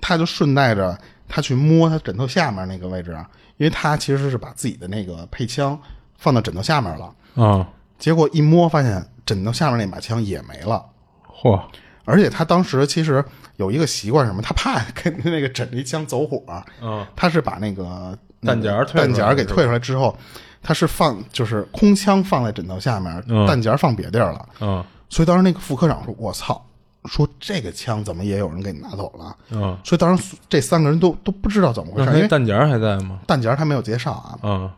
[0.00, 0.96] 他就顺带着
[1.26, 5.76] 他去摸他枕头下面那个位置啊，因为他其实是把自己的那个配枪
[6.16, 10.84] 放到枕头下面了，啊，结果一摸发现枕头下面那把枪也没了。
[11.26, 11.60] 嚯，
[12.04, 13.24] 而且他当时其实
[13.56, 14.42] 有一个习惯，什么？
[14.42, 16.42] 他怕跟那个枕着一枪走火，
[16.82, 20.16] 嗯，他是把那个弹夹退弹夹给退出来之后，
[20.62, 24.48] 他是放就是空枪放在枕头下面，嗯弹夹放别地儿了。
[24.60, 26.62] 嗯所以当时那个副科长说：“我操！”
[27.08, 29.34] 说这个枪怎么也有人给你拿走了？
[29.50, 33.20] 嗯，所以当时这三个人都都不知道怎么回事，因为弹夹还在吗？
[33.26, 34.38] 弹夹他没有介绍啊。
[34.42, 34.70] 嗯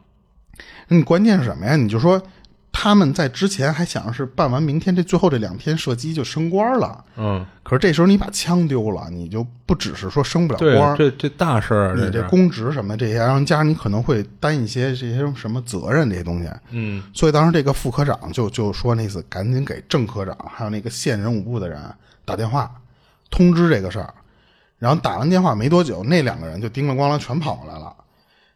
[0.86, 1.74] 你关键是什么呀？
[1.74, 2.20] 你就说
[2.82, 16.48] 他们在之前还想着是办完明天这最后这两天射击就升官了，嗯，可是这时候你把枪丢了，你就不只是说升不了官，，这这大事儿，你这公职什么这些，然后加上你可能会担一些这些什么责任这些东西。
[16.70, 17.02] 嗯。
[17.12, 21.78] 所以当时这个副科长就就说那次赶紧给正科长还有那个县人武部的人
[22.24, 22.74] 打电话
[23.28, 24.14] 通知这个事儿，
[24.78, 27.94] 然后打完电话没多久，那两个人就叮了咣啷全跑过来了。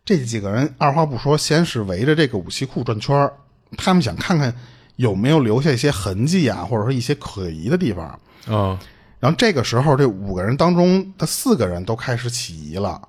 [0.02, 3.30] 这几个人二话不说，先是围着这个武器库转圈儿
[3.76, 4.54] 他们想看看
[4.96, 8.18] 有没有留下一些痕迹啊，或者说一些可疑的地方。
[8.48, 8.78] 嗯
[9.20, 13.00] 然后这个时候，这五个人当中的四个人都开始起疑了，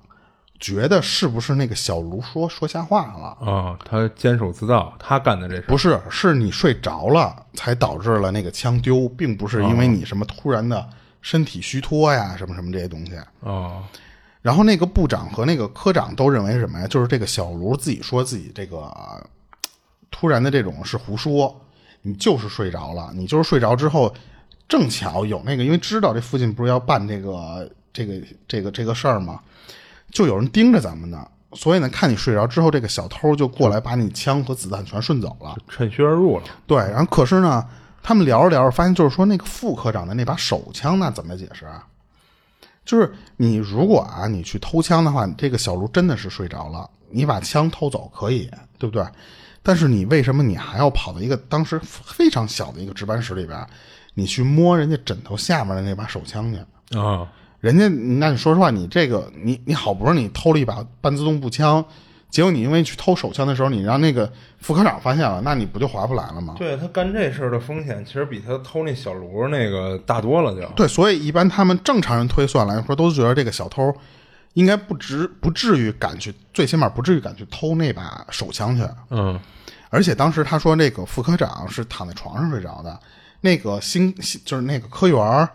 [0.58, 3.46] 觉得是不是那个小卢说说瞎话了？
[3.46, 10.88] 啊，他监守自盗，他干的这事儿不是，是你睡着了才导致了那个枪丢，并不是因为你什么突然的
[11.20, 13.12] 身体虚脱呀，什么什么这些东西。
[13.40, 13.82] 哦，
[14.40, 16.86] 然后那个部长和那个科长都认为什么呀？
[16.86, 19.22] 就是这个小卢自己说自己这个呃
[20.10, 21.54] 突然的这种是胡说，
[22.02, 24.14] 你就是睡着了，你就是睡着之后，
[24.68, 28.14] 正巧有那个，因为知道这附近不是要办这个这个
[28.48, 29.40] 这个这个事儿吗？
[30.10, 35.56] 就有人盯着咱们呢，所以呢，看你睡着之后，这个小偷就过来把你枪和子弹全顺走了。
[35.68, 36.44] 趁虚而入了。
[36.66, 37.66] 对，然后可是呢，
[38.02, 41.84] 他们聊着聊着，发现就是说那个副科长的那把手枪，那怎么解释啊？
[42.84, 49.04] 就是你如果啊，你去偷枪的话，你这个小卢真的是睡着了，你把枪偷走可以，对不对？
[49.66, 53.66] 但是你为什么你还要跑到一个当时非常小的一个值班室里边，
[54.14, 56.96] 你去摸人家枕头下面的那把手枪去？
[56.96, 57.26] 啊，
[57.58, 61.84] 人家，那你说实话，你这个，你你好不容易你偷了一把半自动步枪，
[62.30, 66.54] 结果你因为去偷手枪的时候，你让那个副科长发现了，那你不就划不来了吗？
[66.56, 70.64] 对他干这事儿的风险，其实比他偷那小炉那个大多了就。
[70.76, 73.92] 对，所以一般他们正常人推算来说，都觉得这个小偷
[74.56, 78.82] 应该不至不至于敢去，最起码不至于敢去偷那把手枪去。
[79.10, 79.38] 嗯。
[79.90, 82.98] 而且当时他说，那个副科长是躺在床上睡着的，
[83.42, 85.46] 那个新新就是那个科员儿，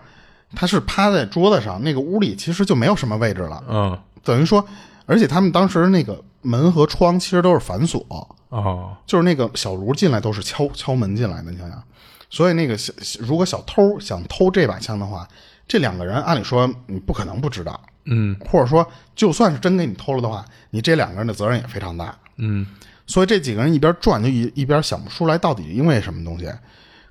[0.56, 4.00] 他是趴在桌子上，那个屋里其实就没有什么位置了，嗯。
[4.24, 4.64] 等于说，
[5.08, 8.06] 而且他们当时那个门和窗其实都是反锁，
[8.50, 8.96] 哦。
[9.08, 11.84] 就是那个小卢进来都是敲敲门进来的，你想想，
[12.30, 15.28] 所以那个小如果小偷想偷这把枪的话，
[15.68, 18.86] 这两个人按理说你不可能不知道，嗯或者说
[19.16, 22.18] 就算是真给你偷了的话，你这两个人的责任也非常大。
[22.38, 22.66] 嗯
[23.06, 26.50] 所以这几个人一边转就一一边想不出来到底因为什么东西。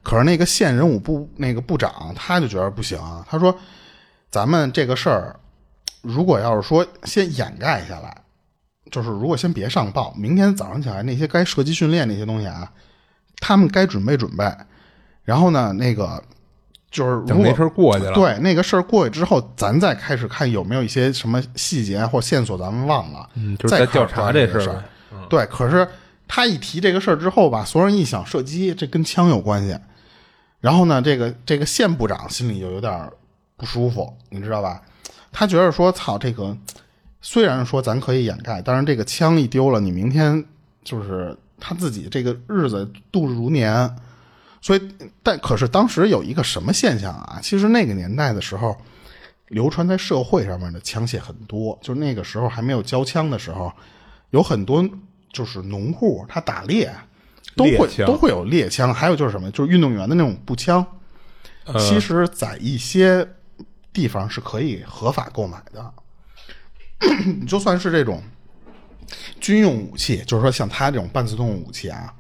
[0.02, 3.54] 可是那个县人武部那个部长他就觉得不行啊，他说
[4.30, 5.38] 咱们这个事儿
[6.00, 8.16] 如果要是说先掩盖下来，
[8.90, 12.72] 就是如果先别上报，明天早上起来那些该射击训练那些东西啊，
[13.40, 14.50] 他们该准备准备。
[15.22, 16.24] 然后呢，那个
[16.90, 18.12] 就是等那事儿过去了。
[18.12, 24.82] 对那个事儿过去之后，咱再开始看有没有一些什么细节或线索咱们忘了，嗯，就是再调查这事事儿。
[25.28, 25.86] 对，可是
[26.26, 29.78] 他一提这个事儿之后吧，所有人一想射击，这跟枪有关系。
[30.60, 33.08] 然后呢，这个这个县部长心里就有点
[33.56, 34.82] 不舒服，你知道吧？
[35.30, 36.56] 他觉得说，操，这个
[37.20, 40.44] 虽然说咱可以掩盖，但是这个枪一丢了，你明天
[40.82, 43.88] 就是他自己这个日子度日如年。
[44.60, 44.88] 所以，
[45.22, 47.40] 但可是当时有一个什么现象啊？
[47.42, 48.76] 其实那个年代的时候，
[49.48, 53.72] 流传在社会上面的枪械很多，就那个时候还没有交枪的时候，
[54.30, 54.86] 有很多
[55.32, 56.92] 就是农户他打猎
[57.56, 60.84] 都会猎都会有猎枪，还有就是什么，就是运动员的那种步枪。
[61.64, 63.26] 呃其实，在一些
[63.92, 65.92] 地方是可以合法购买的。
[67.24, 68.22] 你 就算是这种
[69.40, 72.12] 军用武器，就是说像他这种半自动武器啊，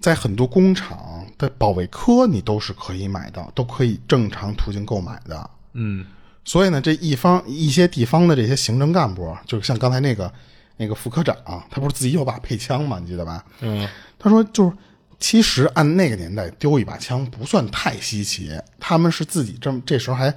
[0.00, 5.50] 在很多工厂的保卫科你都是可以买到，都可以正常途径购买的。
[5.74, 6.04] 嗯
[6.42, 10.32] 所以呢，这一方一些地方的这些行政干部，就像刚才那个
[10.78, 11.36] 那个副科长，
[11.70, 12.98] 他不是自己有把配枪吗？
[12.98, 13.44] 你记得吧？
[13.60, 13.86] 嗯，
[14.18, 14.76] 他说就是，
[15.20, 20.34] 其实按那个年代丢一把枪不算太稀奇，他们是自己这么这时候还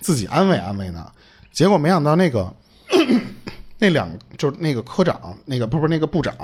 [0.00, 1.10] 自己安慰安慰呢。
[1.52, 2.52] 结果没想到那个
[3.78, 6.34] 那两就是那个科长，那个不是不是那个部长，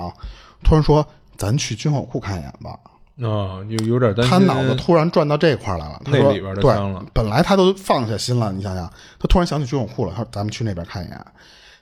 [0.63, 1.07] 突然说
[1.41, 2.79] ：“咱去军火库看一眼吧。”
[3.21, 4.31] 啊，有有点担心。
[4.31, 11.27] 他脑子突然转到这块来了，他说那里边的对枪了，本来他都放下心了，你想想，他突然想起军火库了，他说咱们去那边看一眼。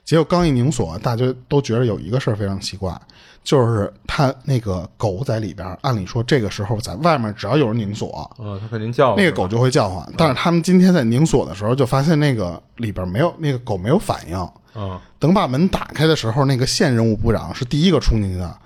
[0.03, 2.99] 结果刚一拧锁，大家都觉得有一个事儿非常奇怪，
[3.43, 10.05] 就是他那个狗在里边，按理说这个时候在外面只要有人拧锁，啊，他肯定叫那个狗就会叫唤。
[10.17, 14.35] 但是他们今天在拧锁的时候，就发现那个里边没有那个狗没有反应。
[14.73, 18.57] 啊，等把门打开的时候，那个县任务部长是第一个冲进去的，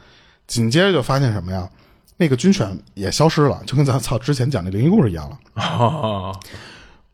[0.54, 1.68] 紧接着就发现什么呀？
[2.18, 5.64] 那个军犬也消失了，就跟咱 操之前讲的灵异故事一样了。
[5.64, 6.32] 啊，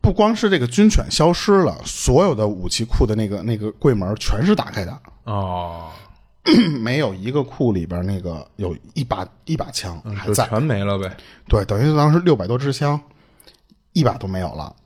[0.02, 5.88] 不光是这个军犬消失了，所有的武器库的那个那个柜门全是打开的，哦，
[6.80, 10.46] 没有一个库里边那个有一把一把枪还在。
[10.46, 11.16] 全没了呗。
[11.48, 13.00] 对，等于当时六百多支枪，
[13.94, 14.76] 一把都没有了。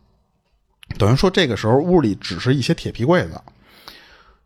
[0.97, 3.40] 等于说这个时候屋里只是一些铁皮柜子，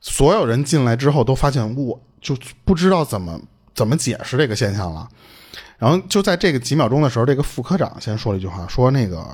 [0.01, 3.39] 所有人进来之后都发现我就不知道怎么
[3.79, 5.09] 怎么解释这个现象了。
[5.79, 9.25] 然后就在这个几秒钟的时候，这个副科长先说了一句话，说那个。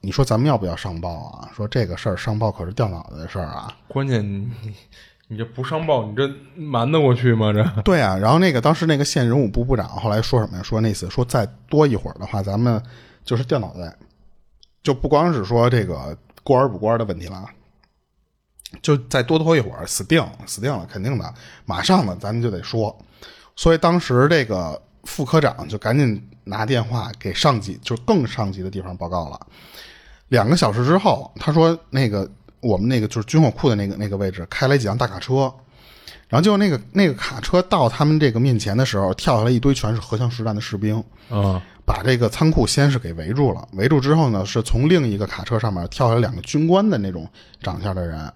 [0.00, 1.50] 你说咱们要不要上报啊？
[1.52, 3.76] 说这个事儿上报可是掉脑袋的事儿啊！
[3.88, 4.48] 关键你
[5.26, 6.22] 你这不上报，你这
[6.54, 7.52] 瞒得过去吗？
[7.52, 10.62] 这对啊，然后那个当时那个县人武部部长后来说什么呀？
[10.62, 12.80] 说那次说再多一会儿的话，咱们
[13.24, 13.92] 就是掉脑袋，
[14.84, 17.44] 就不光是说这个官儿不官儿的问题了，
[18.80, 22.96] 就再多拖一会儿，死定死定了，肯定的，马上呢咱们就得说。
[23.58, 29.46] 所以当时这个副科长就赶紧拿电话给上级，就是更上级的地方报告了。
[30.28, 35.52] 两个小时之后，他说那个我们那个就是军火库的那个那个位置开来几辆大卡车，
[36.28, 43.66] 然后就那个那个卡车到他们这个面前的时候，跳下来一堆全是荷枪实弹的士兵，啊把这个仓库先是给围住了。
[43.72, 47.28] 围住之后呢，是从另一个卡车上面跳下来两个军官的那种
[47.60, 48.32] 长相的人，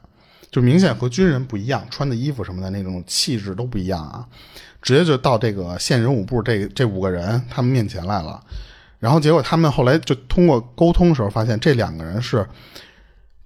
[0.50, 4.26] 就明显和军人不一样，穿的衣服什么的那种气质都不一样啊。
[4.82, 8.42] 直接就到这个县人武部这这五个人他们面前来了。
[8.98, 12.46] 然后结果他们后来就通过沟通的时候发现，这两个人是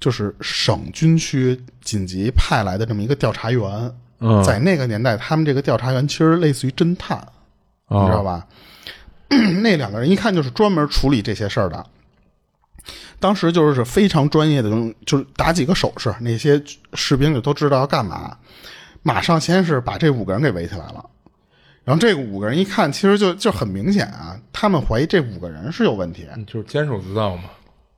[0.00, 3.94] 就是省军区紧急派来的这么一个调查员。
[4.18, 7.18] 嗯在那个年代，他们这个调查员其实类似于侦探，
[7.88, 8.46] 你知道吧？
[9.62, 11.84] 那两个人一看就是专门处理这些事儿的。
[13.20, 14.70] 当时就是非常专业的，
[15.04, 16.62] 就是打几个手势，那些
[16.94, 18.36] 士兵就都知道要干嘛。
[19.02, 21.04] 马上先是把这五个人给围起来了。
[21.86, 26.26] 然后这个五个人一看，其实就就很明显啊，他们怀疑这五个人是有问题。
[26.44, 27.44] 就是监守自盗嘛。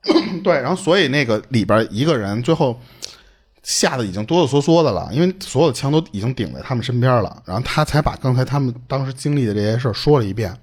[0.45, 2.79] 对，然后所以那个里边一个人最后
[3.63, 10.55] 吓得已经哆哆嗦嗦的了，因为所有的枪都已经顶在他们身边了，然后他才把刚才他们当时经历的这些事儿说了一遍。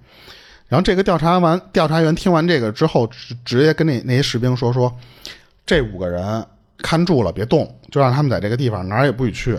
[0.67, 4.95] 然后这个调查完调查员听完这个之后，直直接跟那那些士兵说说，
[5.65, 6.45] 这五个人
[6.77, 9.57] 看住了，别动，就让他们在这个地方哪儿也不许去。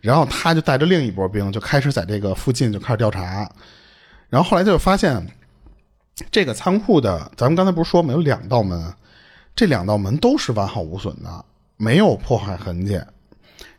[0.00, 3.50] 然后他就带着另一波兵就开始在这个附近就开始调查。
[4.28, 5.26] 然后后来就发现，
[6.30, 8.92] 这个仓库的，咱们刚才不是说没有两道门，
[9.56, 11.44] 这两道门都是完好无损的，
[11.76, 13.00] 没有破坏痕迹。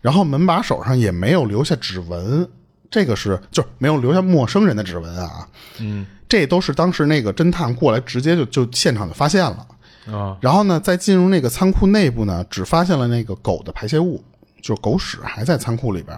[0.01, 2.47] 然后门把手上也没有留下指纹，
[2.89, 5.47] 这个是就是没有留下陌生人的指纹啊。
[5.79, 9.67] 嗯这都是当时那个侦探过来直接就就现场就发现了。
[10.11, 14.23] 啊然后呢，再进入那个仓库内部呢，只发现了那个狗的排泄物，
[14.61, 16.17] 就是狗屎还在仓库里边。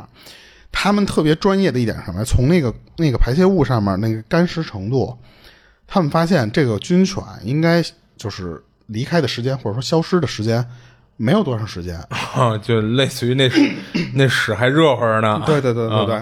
[0.71, 2.23] 他们特别专业的一点是什么？
[2.23, 5.17] 从那个那个排泄物上面那个干湿程度，
[5.85, 7.83] 他们发现这个军犬应该
[8.15, 10.65] 就是离开的时间或者说消失的时间
[11.17, 11.99] 没有多长时间。
[12.09, 13.49] 啊， 就类似于那
[14.13, 15.43] 那屎还热乎着呢。
[15.45, 16.15] 对对对对对。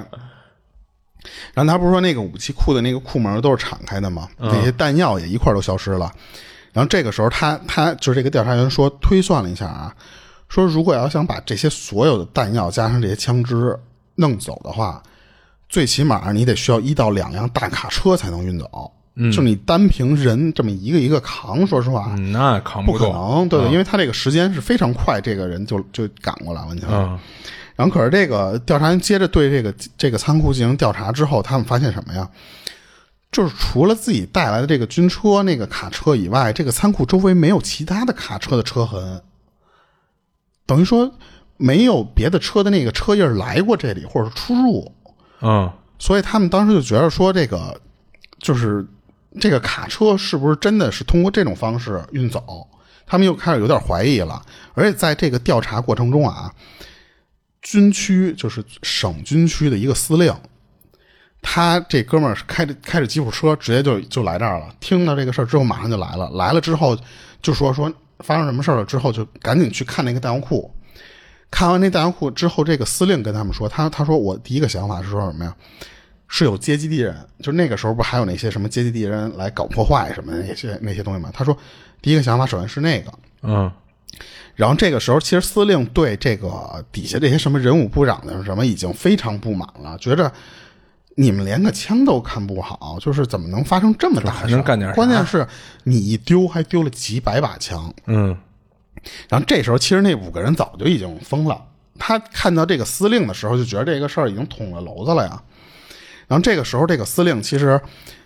[1.53, 4.27] 然后他不是说那个武器库的那个库门都是敞开的吗？
[4.39, 6.11] 那些弹药也一块儿都消失了。
[6.73, 9.93] 然后这个时候他他就是这个调查员说推算了一下啊，
[10.49, 13.79] 说如果要想把这些所有的弹药加上这些枪支
[14.15, 15.01] 弄走的话，
[15.69, 18.91] 最起码你得需要一到两辆大卡车才能运走。
[19.15, 23.07] 嗯，就你单凭人这么一个一个扛，说实话，嗯，那扛不可。
[23.09, 27.15] 能，对对，因为他这个时间是非常快，这个人就就赶过来了，你想想。
[27.15, 27.19] 嗯
[27.79, 32.29] 然后可是这个调查员接着对这个这个仓库进行调查之后，他们发现什么呀？
[33.31, 39.21] 就是除了自己带来的这个军车那个卡车以外，这个仓库周围没有其他的卡车的车痕，
[40.69, 41.11] 等于说
[41.57, 44.91] 没有别的车的那个车印儿来过这里或者出入。
[45.41, 47.77] 嗯所以他们当时就觉得说，这个
[48.37, 48.85] 就是
[49.41, 52.65] 这个卡车是不是真的是通过这种方式运走？
[53.05, 54.41] 他们又开始有点怀疑了。
[54.75, 56.53] 而且在这个调查过程中啊，
[57.61, 60.33] 军区，就是省军区的一个司令。
[61.41, 64.69] 他这哥们儿是开着开着吉普车，直接就就来这儿了。
[64.79, 66.29] 听到这个事儿之后，马上就来了。
[66.29, 66.97] 来了之后
[67.41, 70.71] 就说说发生什么事儿了，之后就赶紧去看那个弹药库。
[71.51, 75.55] 看完那弹药库之后，这个司令跟他们说，他他说我第一个想法是说什么呀？
[76.27, 81.31] 是有阶级敌人，就那个时候不还有那些什么阶级敌人来搞破坏什么的那些那些东西吗？
[81.33, 81.57] 他说
[82.03, 83.11] 第一个想法首先是那个，
[83.41, 83.71] 嗯
[84.55, 90.31] 然后这个时候，其实司令对这个底下这些什么人武部长的什么已经非常不满了，觉着
[91.21, 94.55] 你们连个枪都看不好，就是怎么能发生这么大的事？
[94.55, 95.45] 能干点啥关键是
[95.83, 97.93] 你一丢还丢了几百把枪。
[98.05, 98.37] 嗯
[99.27, 101.61] 然后这时候，其实那五个人早就已经疯了。
[101.97, 105.43] 他看到这个司令的时候，就觉得这个事儿已经捅了娄子了呀。
[106.27, 107.79] 然后这个时候，这个司令其实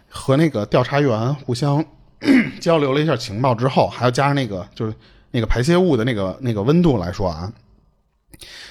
[0.08, 1.84] 和那个调查员互相
[2.62, 4.94] 交流了一下情报之后，还要加上那个就是
[5.32, 7.52] 那个排泄物的那个那个温度来说啊，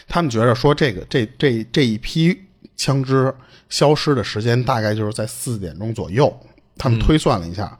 [0.07, 2.41] 他们觉着说这个这这这一批
[2.77, 3.35] 枪支
[3.69, 6.35] 消失的时间大概就是在四点钟左右，
[6.77, 7.79] 他们推算了一下。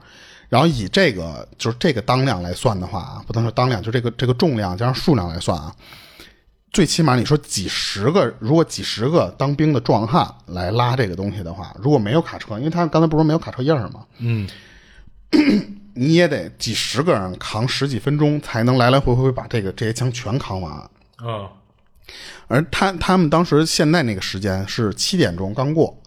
[0.49, 5.73] 然后以这个就是这个当量来算的话啊，不能说当量，就这个这个重量加上数量来算啊，
[6.71, 14.05] 最起码你说几十个，如果几十个当兵的壮汉来拉这个东西的话，如果没有卡车，因为他刚才不是说没有卡车印儿吗？
[14.19, 14.47] 嗯，
[15.95, 20.71] 你也得几十个人扛十几分钟才能来来回回把这个这些枪全扛完。
[20.71, 21.49] 啊
[22.47, 25.97] 而他他们当时现在那个时间是七点钟刚过，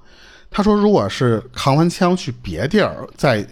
[0.50, 3.46] 他说如果是扛完枪去别地儿，再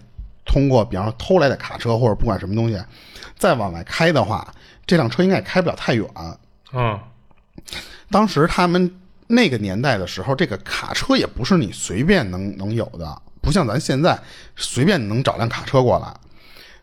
[0.44, 2.78] 通过比方说偷来的卡车或者不管什么东西，
[3.38, 4.46] 再往外开的话，
[4.86, 6.06] 这辆车应该也开不了太远。
[6.72, 6.98] 嗯
[8.10, 8.94] 当时他们
[9.26, 14.18] 那个年代的时候，这个卡车也不是你随便能能有的，不像咱现在
[14.54, 16.14] 随便能找辆卡车过来。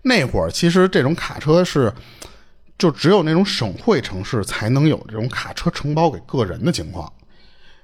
[0.02, 1.94] 那会儿其实这种卡车是，
[2.82, 7.12] 就只有那种省会城市才能有这种卡车承包给个人的情况。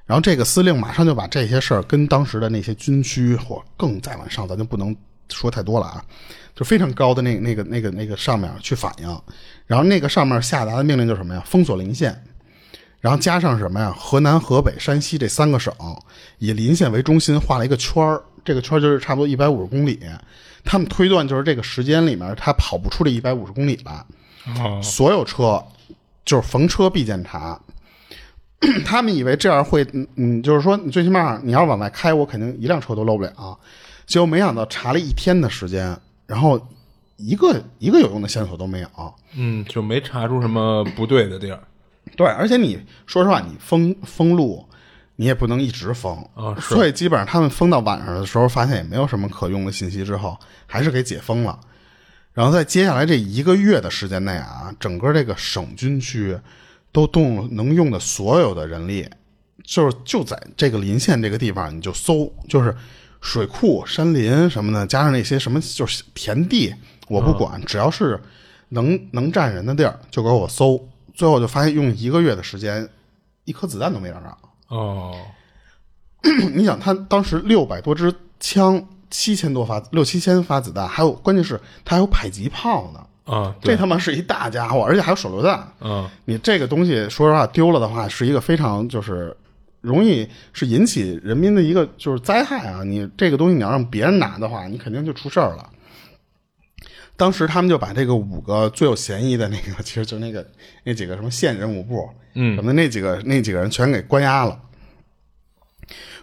[0.07, 4.95] 然后这个司令马上就把这些事儿跟当时的那些军区或更再往上，咱就不能
[5.29, 6.03] 说太多了啊，
[6.55, 9.21] 就非常高的那那个那个那个上面去反映。
[9.67, 11.43] 然后那个上面下达的命令就是什么呀？
[11.45, 12.19] 封锁临县。
[12.99, 13.93] 然后加上什么呀？
[13.95, 15.71] 河南、河北、山西这三个省
[16.39, 19.99] 以临县为中心画了一个圈儿，这个圈儿就是差不多一百五十公里。
[20.65, 24.03] 他们推断就是这个时间里面，他跑不出这一百五十公里来。
[24.59, 25.63] 哦所有车
[26.25, 27.59] 就是逢车必检查。
[28.83, 33.57] 他们以为这样会，嗯嗯，就是说你最起码你要往外开，我肯定一辆车都漏不了。
[34.07, 35.95] 结果没想到查了一天的时间，
[36.25, 36.59] 然后
[37.17, 38.87] 一个一个有用的线索都没有。
[39.35, 41.61] 嗯，就没查出什么不对的地儿。
[42.15, 44.65] 对，而且你说实话，你封封路，
[45.17, 50.35] 你也不能一直封啊是所以基本上他们封到晚上的时候，发现也没有什么可用的信息，之后
[50.65, 51.59] 还是给解封了。
[52.37, 56.37] 然后在接下来这一个月的时间内啊，整个这个省军区
[56.91, 59.09] 都动能用的所有的人力，
[59.63, 62.77] 就是就在这个临县这个地方，你就搜，就是
[63.21, 66.71] 水库、山林什么的，加上那些什么就是田地，
[67.07, 68.21] 我不管，只要是
[68.69, 70.79] 能能站人的地儿，就给我搜。
[71.15, 72.87] 最后就发现用一个月的时间，
[73.45, 74.37] 一颗子弹都没找着。
[74.67, 75.17] 哦，
[76.53, 82.99] 你想，他当时六百多支枪，七千多发六七千发子弹，还有关键是他还有迫击炮呢。
[83.23, 85.67] 啊，这，他妈是一大家伙，而且还有手榴弹。
[85.81, 89.35] 嗯你这个东西，说实话丢了的话，是一个非常就是
[89.81, 92.83] 容易是引起人民的一个就是灾害啊！
[92.85, 95.69] 你这个东西你要让别人拿的话，你肯定就出事儿了。
[97.17, 100.47] 当时他们就把这个五个最有嫌疑的那个，其实就那个
[100.85, 104.57] 那几个什么县人武部，嗯什么那几个那几个人全给关押了。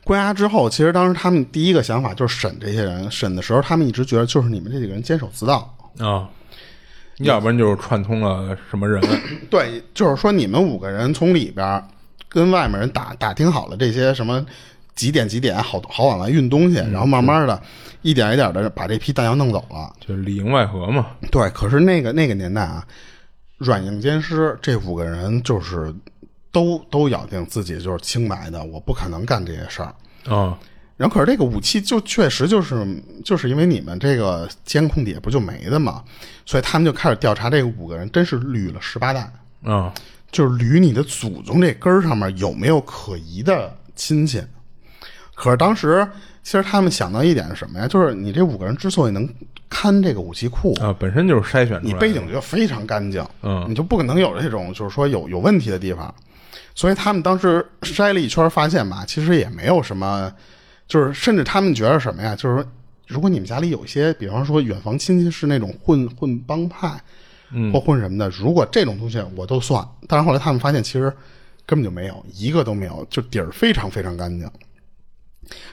[0.05, 3.11] 关押之后，其实当时他们第一个想法就是审这些人。
[3.11, 6.29] 审的时候，他们一直觉得就是你们这几个人监守自盗，啊，
[7.19, 9.03] 要不然就是串通了什么人。
[9.51, 11.83] 对，就是说你们五个人从里边儿
[12.29, 14.45] 跟外面人打打听好了这些什么
[14.95, 17.63] 几点几点好好往外运东西，然后慢慢的
[18.03, 19.91] 一点一点的把这批弹药弄走了。
[20.01, 21.07] 就是里应外合嘛。
[21.31, 22.85] 对，可是那个那个年代啊，
[23.57, 25.95] 软硬兼施，这五个人就是
[26.55, 29.93] 都都咬定自己就是清白的，我不可能干这些事儿。
[30.33, 30.57] 啊，
[30.97, 32.87] 然后可是这个武器就确实就是
[33.25, 36.05] 就是因为你们这个监控底下不就没的嘛，
[36.47, 39.29] 所以他们就开始调查这个五个人，真是捋了十八代。
[39.65, 39.93] 啊，
[40.31, 44.41] 就是捋你的祖宗这根儿上面有没有可疑的亲戚。
[45.35, 46.07] 可是当时
[46.45, 47.89] 其实他们想到一点是什么呀？
[47.89, 49.29] 就是你这五个人之所以能
[49.69, 51.93] 看这个武器库，啊，本身就是筛选出来。
[51.93, 56.15] 你背景就非常干净，嗯你就不可能有这种就是说有有问题的地方。
[56.75, 60.33] 所以他们当时筛了一圈，发现吧，其实也没有什么，
[60.89, 62.35] 就是甚至他们觉得什么呀？
[62.35, 62.67] 就是说，
[63.07, 67.01] 如果你们家里有一些，比方说远房亲戚是那种混混帮派，
[67.51, 69.87] 嗯或混什么的，如果这种东西我都算。
[70.09, 71.13] 但是后来他们发现，其实
[71.65, 74.51] 根本就没有一个都没有，就底儿非常非常干净。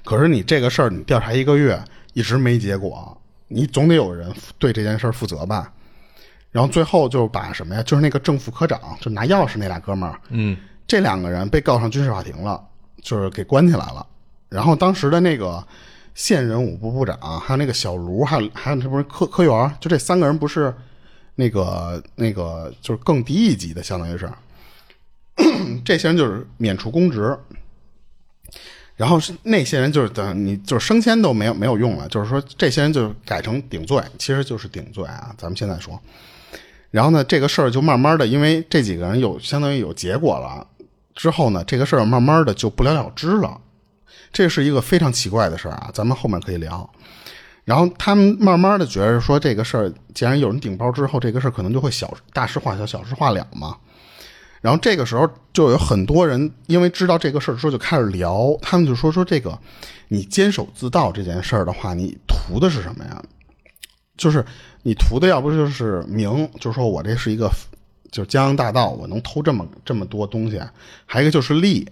[0.03, 1.81] 可是你这个事儿你调查一个月
[2.13, 5.73] 一直没结果，你总得有人对这件事儿负责吧？
[6.51, 7.81] 然后最后就把什么呀？
[7.81, 10.57] 就是那个正副科长，就拿钥匙那俩哥们儿，嗯，
[10.87, 12.61] 这两个人被告上军事法庭了，
[13.01, 14.05] 就是给关起来了。
[14.49, 15.65] 然后当时的那个
[16.13, 20.73] 现任武部部长，还有那个小卢，还有还有那不是科科员，就这三个人不是
[21.35, 24.29] 那个那个就是更低一级的，相当于是
[25.85, 27.37] 这些人就是免除公职。
[28.97, 35.33] 然后那些人就是等你就是升迁都没有没有用了，就是说这些人就改成顶罪，其实就是顶罪啊。
[35.39, 35.99] 咱们现在说，
[36.91, 40.67] 然后呢，这个事儿就慢慢的，因为这几个人有相当于有结果了
[41.15, 43.59] 之后呢，这个事儿慢慢的就不了了之了。
[44.31, 46.89] 这是一个非常奇怪的事儿啊，咱们后面可以聊。
[47.63, 53.77] 然后他们慢慢的觉得说这个事儿，既然有人顶包之后，这个事儿可能就会小大事化小，小事化了嘛。
[54.61, 59.57] 然后这个时候就有很多人因为知道这个事儿之后就开始聊，他们就说说这个
[60.07, 63.21] 你监守自盗这件事儿的话，你图的是什么呀？
[64.17, 64.45] 就是
[64.83, 67.49] 你图的要不就是名，就是说我这是一个
[68.11, 70.61] 就是江洋大盗，我能偷这么这么多东西，
[71.05, 71.87] 还有一个就是利。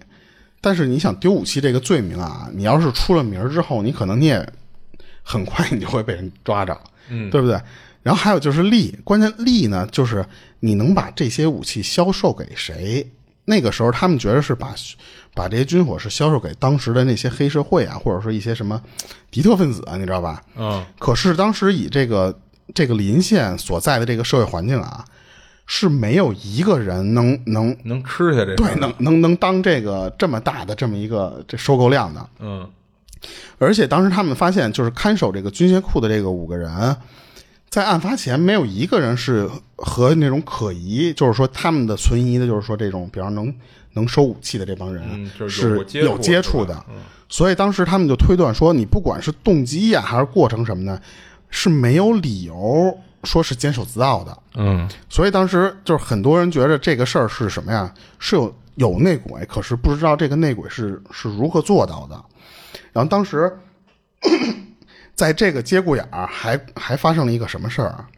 [0.60, 4.46] 但是你想丢武器这个罪名啊，你要是出了名之后，你可能你也
[5.22, 7.58] 很快你就会被人抓着，嗯，对不对？
[8.02, 10.24] 然后还有就是利，关键利呢，就是
[10.60, 13.10] 你能把这些武器销售给谁？
[13.46, 14.74] 那个时候他们觉得是把
[15.34, 18.80] 把这些军火是销售给当时的那些黑社会啊，或者说一些什么
[19.30, 20.42] 敌特分子啊，你知道吧？
[20.56, 22.38] 嗯，可是当时以这个
[22.74, 25.04] 这个临县所在的这个社会环境啊，
[25.72, 32.28] 是没有一个人能能能吃下这对能能能当这个这么大的这么一个这收购量的。
[32.40, 32.68] 嗯
[33.58, 36.96] 而且当时他们发现，就是看守这个军械库的这个五个人，
[37.68, 43.54] 在案发前没有一个人是和那种可疑，就是说他们的存疑的，就是说这种比方能
[43.92, 46.96] 能收武器的这帮人、嗯就是有过接触有接触的嗯。
[47.28, 51.00] 所以当时他们就推断说，你不管是动机呀、还是过程什么的，
[51.48, 54.36] 是没有理由说是监守自盗的。
[54.54, 57.92] 嗯所以当时就是很多人觉得这个事儿是什么呀？
[58.18, 62.24] 是有有内鬼，可是不知道这个内鬼是是如何做到的。
[62.92, 63.56] 然后当时
[65.14, 68.08] 在这个节骨眼儿，还还发生了一个什么事儿啊？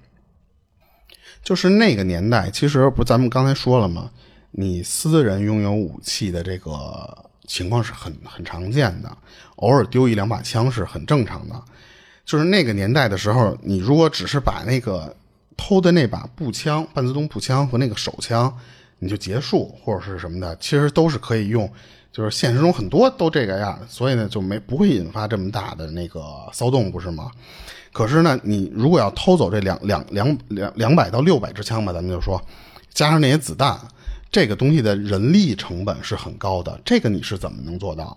[1.42, 4.10] 就是那个年代，其实不，咱们刚才说了吗？
[4.52, 9.10] 你私人拥有武器的这个情况是很很常见的，
[9.56, 11.60] 偶尔丢一两把枪是很正常的。
[12.24, 15.14] 就是那个年代的时候，你如果只是把那个
[15.56, 18.52] 偷的那把步枪、半自动步枪和那个手枪，
[18.98, 21.70] 你就结束或者是什么的，其实都是可以用。
[22.12, 27.30] 就是现实中很多都这个样，所以呢就没不会引发这么大的那个骚动，不是吗？
[27.90, 32.38] 可是呢，你如果要偷走这两两两两两百到六百支枪吧，咱们就说，
[32.92, 33.78] 加上那些子弹，
[34.30, 36.78] 这个东西的人力成本是很高的。
[36.84, 38.16] 这个你是怎么能做到？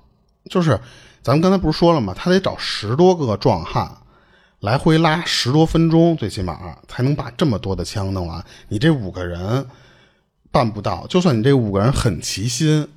[0.49, 0.77] 就是
[1.25, 2.13] 咱们刚才不是说了吗？
[2.15, 3.91] 他得找十多个壮汉，
[4.59, 8.45] 来回拉十多分钟，最起码才能把这么多的枪弄完。
[8.67, 9.65] 你这五个人
[10.51, 12.87] 办不到，就算你这五个人很齐心，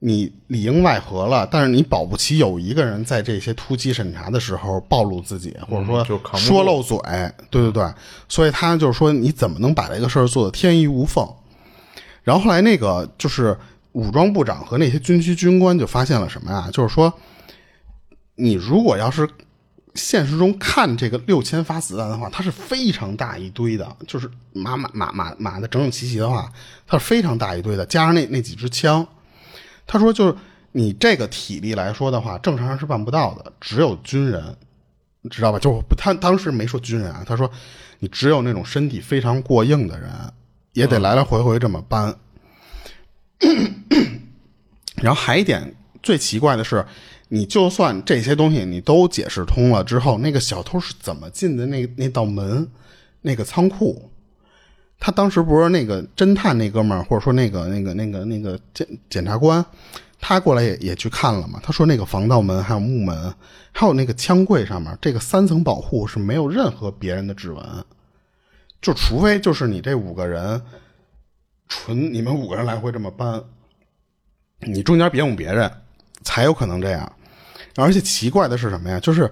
[0.00, 6.04] 你里应外合了，但是你保不齐有一个人在这些突击审查的时候暴露自己，或者说
[6.36, 6.98] 说漏嘴，
[7.48, 7.90] 对对对，
[8.28, 11.26] 所以他就是说你怎么能把这个事儿做得天衣无缝？
[12.22, 13.58] 然后后来那个就是
[13.92, 16.68] 武装部长和那些军区军官就发现了什么呀？
[16.70, 17.10] 就是说，
[18.34, 19.28] 你如果要是
[19.94, 26.50] 现实中看这个六千发子弹的话，它是非常大一堆的，就是码码码码码的整整齐齐的话，
[26.86, 29.06] 它是非常大一堆的，加上那那几支枪，
[29.86, 30.34] 他说就是
[30.72, 34.56] 你这个体力来说的话，正常人是办不到的，只有军人，
[35.20, 35.58] 你知道吧？
[35.58, 37.50] 就不他当时没说军人啊，他说
[37.98, 40.10] 你只有那种身体非常过硬的人，
[40.72, 42.16] 也得来来回回这么搬。
[44.96, 46.86] 然后还一点最奇怪的是，
[47.34, 52.68] 你就算这些东西你都解释通了之后，那个小偷是怎么进的那那道门，
[53.22, 54.10] 那个仓库？
[54.98, 59.64] 他当时不是那个侦探那哥们儿，或者说那个那个那个那个检检察官，
[60.20, 61.58] 他过来也也去看了嘛。
[61.62, 63.34] 他说那个防盗门、还有木门，
[63.72, 67.64] 还有那个枪柜上面，这个三层保护是没有任何别人的指纹，
[68.82, 70.60] 就除非就是你这五个人，
[71.66, 73.42] 纯你们五个人来回这么搬，
[74.58, 75.72] 你中间别用别人，
[76.22, 77.10] 才有可能这样。
[77.76, 79.00] 而且奇怪的是什么呀？
[79.00, 79.30] 就是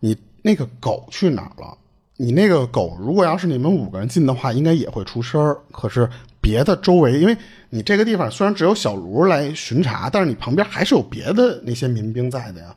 [0.00, 1.76] 你那个狗去哪儿了？
[2.16, 5.56] 你那个狗如果要是你们五个人进的话，应该也会出声儿。
[5.72, 6.08] 可是
[6.40, 7.36] 别的周围，因为
[7.70, 12.76] 你这个地方虽然只有小卢来巡查，但是你旁边还是有别的那些民兵在的呀，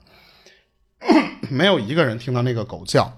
[1.49, 3.11] 没有一个人听到那个狗叫。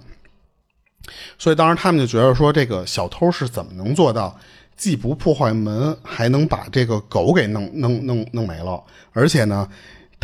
[1.38, 4.36] 所以当时他们就觉得说，这个小偷是怎么能做到
[4.76, 8.84] 既不破坏门，还能把这个狗给弄弄弄弄没了，
[9.14, 9.70] 而且呢，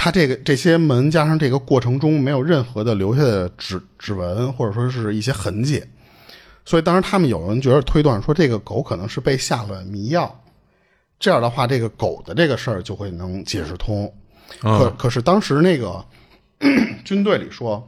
[0.03, 5.83] 它这个这些门加上这个过程中没有任何的留下的指指纹或者说是一些痕迹，
[6.65, 10.43] 所以当时他们有人觉得推断说这个狗可能是被下了迷药，
[11.19, 14.11] 这样的话这个狗的这个事儿就会能解释通。
[14.59, 16.03] 可可是当时那个
[17.05, 17.87] 军队里说。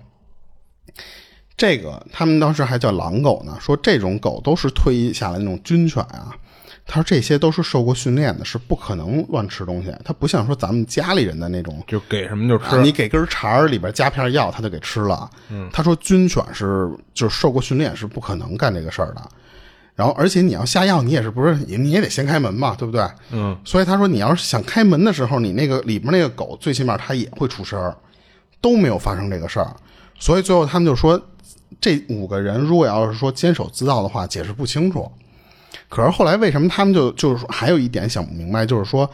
[1.56, 6.36] 这个他们当时还叫狼狗呢，说这种狗都是退役下来那种军犬啊。
[6.86, 9.94] 他说这些都是受过训练的，是不可能乱吃东西。
[10.04, 12.82] 他不像说咱们家里人的那种，就给什么就吃。
[12.82, 15.30] 你给根肠儿里边加片药，他就给吃了。
[15.50, 19.22] 嗯，他说军犬是就是受过训练，是不可能干这个事儿的。
[19.96, 23.08] 然后而且你要下药，你也是不是你也得先开门嘛，对不对？
[23.32, 23.58] 嗯。
[23.64, 27.96] 所以他说你要是想开门的时候，你那个里边那个狗最起码它也会出声儿，
[28.60, 29.74] 都没有发生这个事儿。
[30.20, 31.22] 所以最后他们就说。
[31.82, 35.12] 这五个人如果要是说监守自盗的话，解释不清楚。
[35.90, 39.10] 可是后来为什么他们就就是说还有一点想不明白，就是说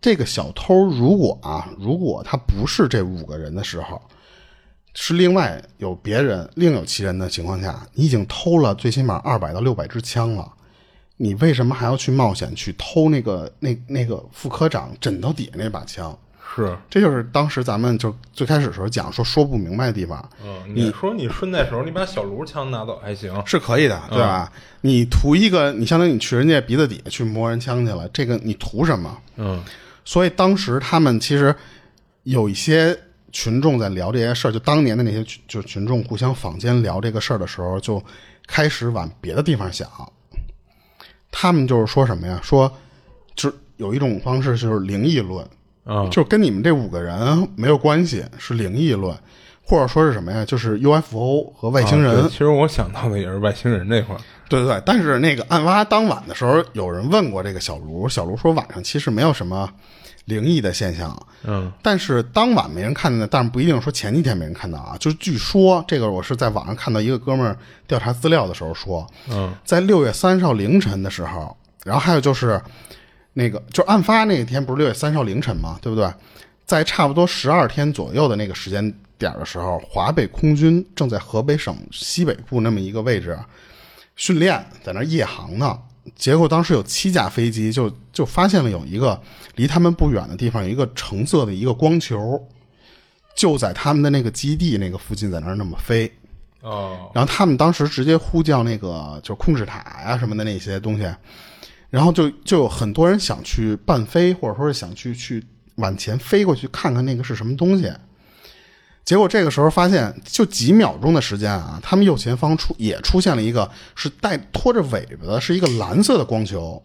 [0.00, 4.00] 这个小偷如果啊，如果他不是这五个人的时候，
[4.94, 10.52] 是另外有别人另有其人的情况下，你已经偷了最起码二百到六百支枪了，
[11.16, 16.18] 你为什么还要去冒险去偷那个那那个副科长枕头底下那把枪？
[16.54, 20.28] 是，这就是当时咱们就最开始的时候讲说说不明白的地方。
[20.44, 24.52] 嗯，你说你顺带手，你把小卢枪拿走还行，是可以的，对吧？
[24.82, 29.18] 你图一个，你相当于你去人家鼻子底下去摸人枪去了，这个你图什么？
[29.36, 29.64] 嗯，
[30.04, 31.54] 所以当时他们其实
[32.24, 32.94] 有一些
[33.30, 38.02] 群众在聊这些事儿，就当年的那些就群众互相坊间聊这个事儿的时候，就
[38.46, 39.88] 开始往别的地方想。
[41.30, 42.38] 他们就是说什么呀？
[42.42, 42.70] 说
[43.34, 45.42] 就有一种方式就是灵异论。
[45.84, 49.16] 啊，就跟你们这五个人没有关系，是灵异论，
[49.64, 50.44] 或者说是什么呀？
[50.44, 52.28] 就是 UFO 和外星人。
[52.28, 54.20] 其实我想到的也是外星人这块儿。
[54.48, 59.68] 对对对，但是那个案发当晚的时候，有人问过这个小卢，小卢说晚上其实没有什么
[60.26, 61.20] 灵异的现象。
[61.42, 64.94] 嗯，但是当晚没人看见，但是不一定说前几天没人看到啊。
[65.00, 67.56] 就是据说这个，我是在网上看到一个哥们儿
[67.88, 72.60] 调查资料的时候说，嗯，在六月三十号凌晨的时候，然后还有就是。
[73.34, 75.78] 那个就案发那天不是六月三号凌晨吗？
[75.80, 76.12] 对不对？
[76.64, 78.82] 在差不多十二天左右的那个时间
[79.18, 83.38] 点的时候，华北空军正在河北省西北部那么一个位置
[84.16, 85.78] 训练，在那夜航呢。
[86.16, 89.20] 结果当时有七架飞机就就发现了有一个
[89.56, 92.40] 离他们不远的地方有一个橙色的一个光球，
[93.36, 96.10] 就在他们的那个基地那个附近，在那儿那么飞。
[96.60, 97.10] 哦。
[97.14, 101.04] 然后他们当时直接呼叫那个就控制塔呀什么的那些东西。
[101.92, 107.92] 然后就就有很多人想去伴飞，或者说是想去去往前飞过去看看那个是什么东西。
[109.04, 116.82] 结果这个时候发现，就几秒钟的时间啊，他们右前方出也出现了一个是带拖着尾巴的，是一个蓝色的光球。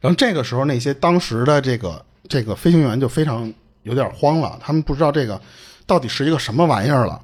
[0.00, 3.52] 然后这个时候，那些当时的这个这个飞行员就非常
[3.82, 5.42] 有点慌了，他们不知道这个
[5.86, 7.20] 到底是一个什么玩意儿了，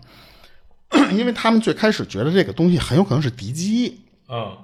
[1.14, 4.00] 因为他们最开始觉得这个东西很有可能是敌机。
[4.28, 4.56] 嗯。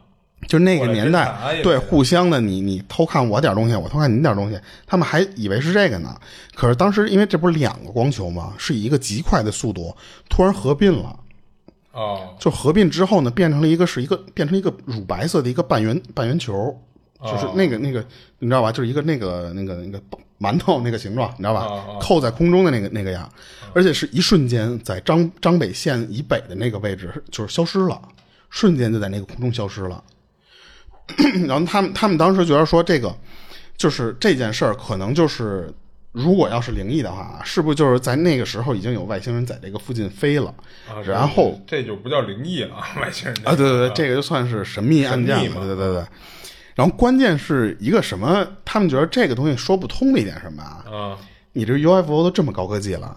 [0.46, 6.16] 就那个年代，对互相的，你你偷看我点东西，我偷看你点东西，他们还以为是这个呢。
[6.54, 8.54] 可是当时因为这不是两个光球吗？
[8.56, 9.94] 是以一个极快的速度
[10.28, 11.18] 突然合并了。
[11.92, 16.54] 哦，就合并之后呢，变成了一个是一个变成一个乳白色的一个半圆半圆球，
[17.24, 18.04] 就是那个那个
[18.38, 18.70] 你知道吧？
[18.70, 20.00] 就是一个那个那个那个
[20.38, 21.98] 馒头那个形状，你知道吧？
[22.00, 23.28] 扣在空中的那个那个样，
[23.74, 28.00] 而且是一瞬间在张张北县以北的那个位置就是消失了，
[28.48, 30.00] 瞬间就在那个空中消失了。
[31.46, 33.14] 然后他们他们当时觉得说这个
[33.76, 35.72] 就是这件事儿，可能就是
[36.12, 40.52] 如果要是灵异的话，是不是就是在那个时候已经有外星人在这个附近飞了？
[40.88, 46.04] 啊，然后这就不叫灵异了，外星人啊，对对对，这个就算是神秘案件了，对对对。
[46.74, 48.46] 然后关键是一个什么？
[48.64, 50.84] 他们觉得这个东西说不通的一点什么啊？
[50.90, 51.18] 啊，
[51.52, 53.16] 你这 UFO 都这么高科技了，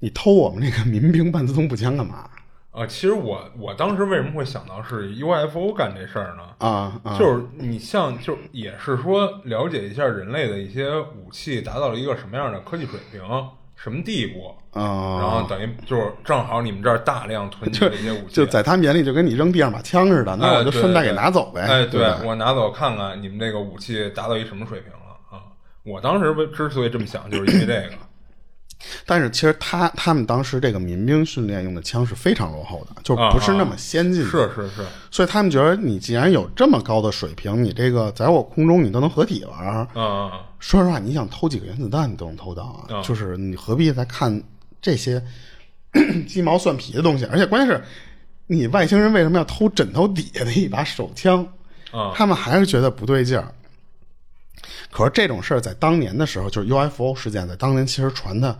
[0.00, 2.28] 你偷我们那个民兵半自动步枪干嘛？
[2.70, 6.42] 啊，其实我我当时为什么会想到是 UFO 干这事儿呢？
[6.58, 13.20] 啊，就是你像，就也是说了解一下人类的一些武器达到了一个什么样的科技水平，
[13.74, 15.18] 什么地步啊？
[15.18, 21.62] 然后等于就是正好你们这儿大量囤积的一些武器，就在他们眼里就跟你扔地上把枪似的，那我就顺带给拿走呗。
[21.62, 25.42] 哎，对我拿走看看你们这个武器达到一什么水平了啊？
[25.84, 28.07] 我当时之所以这么想，就是因为这个。
[29.04, 34.22] 但是其实他他们当时这个民兵训练用的枪是非常落后的，就不是那么先进。
[34.24, 34.86] 是是是。
[35.10, 39.88] 所以他们觉得你既然有这么高的水平，你这个在我空中你都能合体玩儿。
[39.94, 43.02] 嗯说实话，你想偷几个原子弹你都能偷到啊！
[43.02, 44.42] 就是你何必再看
[44.82, 45.22] 这些
[46.26, 47.24] 鸡毛蒜皮的东西？
[47.26, 47.84] 而且关键是，
[48.48, 51.46] 你外星人为什么要偷枕头底下的一把手枪？
[51.92, 53.52] 啊他们还是觉得不对劲儿。
[54.90, 58.58] 可是这种事儿在当年的时候，就是 UFO 事件，在当年其实传的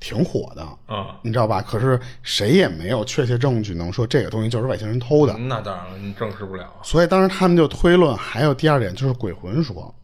[0.00, 1.62] 挺火的，啊，你知道吧？
[1.62, 6.68] 可是谁也没有确切证据能说这个东西就是外星人偷的，那当然了，你证实不了。
[6.82, 9.94] 所以当时他们就推论，还有第二点就是鬼魂说，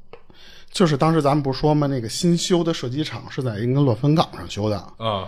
[0.71, 1.87] 就是当时咱们不是说吗？
[1.87, 5.27] 那个新修的射击场是在一个乱坟岗上修的，啊，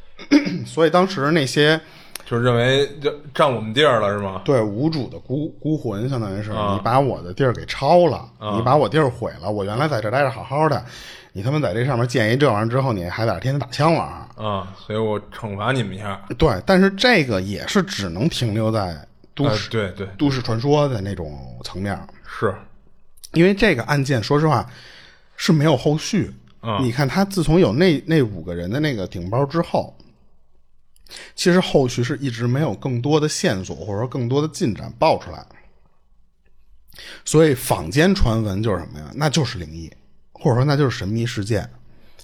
[0.66, 1.80] 所以当时那些
[2.28, 4.42] 就认为就占我们地儿了是吗？
[4.44, 10.84] 对无主的孤孤魂，相当于是、你把我的地儿给抄了，你把我地儿毁了，我原来在这待着好好的，
[11.32, 14.44] 你他妈在这上面建一这玩意儿之后，你还在这天天打枪玩儿。
[14.44, 16.20] 啊，所以我惩罚你们一下。
[16.36, 18.94] 对，但是这个也是只能停留在
[19.34, 21.32] 都呃市、对对，都市传说的那种
[21.64, 21.98] 层面。
[22.26, 22.54] 是
[23.32, 24.68] 因为这个案件，说实话
[25.34, 26.30] 是没有后续。
[26.60, 29.96] 嗯你看，他自从有那那五个人的那个顶包之后，
[31.34, 35.44] 其实后续是一直没有更多的线索或者说更多的进展爆出来。
[37.24, 39.10] 所以坊间传闻就是什么呀？
[39.14, 39.90] 那就是灵异，
[40.32, 41.68] 或者说那就是神秘事件，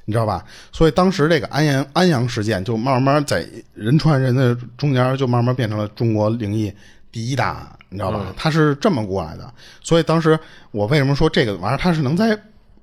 [0.04, 0.44] 你知道吧？
[0.72, 6.74] 所以当时这个安阳安阳事件就慢慢在人传人的中间就慢慢变成了中国灵异
[7.12, 8.34] 第一大案，你知道吧？
[8.36, 9.54] 它是这么过来的。
[9.80, 10.36] 所以当时
[10.72, 12.36] 我为什么说这个玩意儿它是能在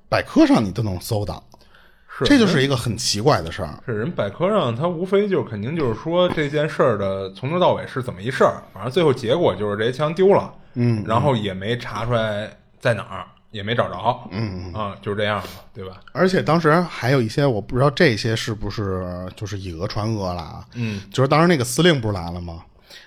[0.08, 1.51] 百科上你都能搜到，是，
[2.24, 3.82] 这就是一个很奇怪的事儿。
[3.86, 16.00] 是人百科上，它无非就肯定就是说这件事儿的从头到尾是怎么一事儿，反正最后结果就是这些枪丢了，嗯，然后也没查出来在哪儿，也没找着，嗯啊，就是这样嘛，对吧？
[16.12, 20.64] 而且当时还有一些我不知道这些是不是就是以讹传讹了啊？
[20.74, 22.62] 嗯，就是当时那个司令不是来了吗？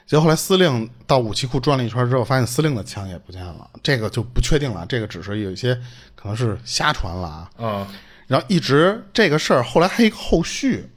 [0.07, 4.85] 结果后来司令到武器库转了一圈之后，发现司令的枪也不见了，这个就不确定了。
[4.87, 5.75] 这个只是有一些
[6.15, 7.49] 可能是瞎传了啊。
[7.57, 7.87] 啊
[8.27, 10.89] 然后一直这个事儿后来还有一个后续，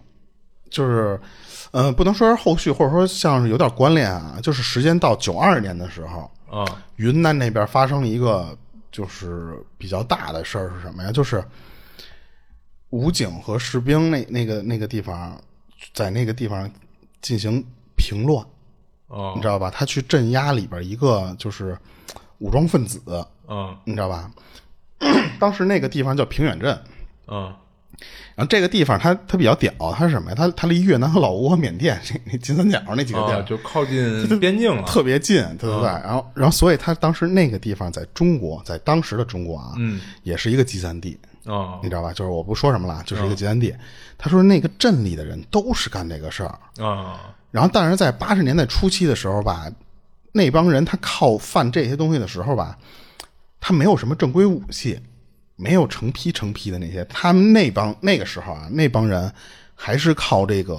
[0.70, 1.20] 就是，
[1.72, 4.38] 呃，不能说是后续，或者说像是有点关联啊。
[4.42, 6.64] 就是时间到九二年的时候，啊
[6.96, 8.56] 云南那边发生了一个
[8.90, 11.12] 就是比较大的事儿是什么呀？
[11.12, 11.44] 就是
[12.90, 15.38] 武警和士兵那那个那个地方，
[15.92, 16.70] 在那个地方
[17.20, 17.62] 进行
[17.94, 18.42] 平乱，
[19.08, 19.70] 哦你知道吧？
[19.70, 21.76] 他去镇压里边一个就是
[22.38, 23.02] 武装分子，
[23.48, 24.30] 嗯你知道吧？
[25.38, 26.82] 当时那个地方叫平远镇。
[27.30, 27.54] 嗯
[28.36, 30.34] 然后这个地方它它比较屌，它是什么呀？
[30.38, 35.82] 它它离越南和老挝、缅甸这那金三角那几个地啊，儿就靠近 边境了，特别近，对对对。
[35.82, 42.12] 然后然后所以它当时那个地方在中国，在当时的中国啊，嗯也是一个集散地，啊你知道吧？
[42.12, 43.74] 就是我不说什么了，就是一个集散地。
[44.16, 49.66] 他说那个镇里的人都是干这个事儿，啊然后但是在八十年代初期的时候吧，
[50.30, 52.78] 那帮人他靠贩这些东西的时候吧，
[53.58, 55.00] 他没有什么正规武器，
[55.60, 59.30] 没有成批成批的那些，他们那帮那个时候啊，那帮人
[59.74, 60.78] 还是靠这个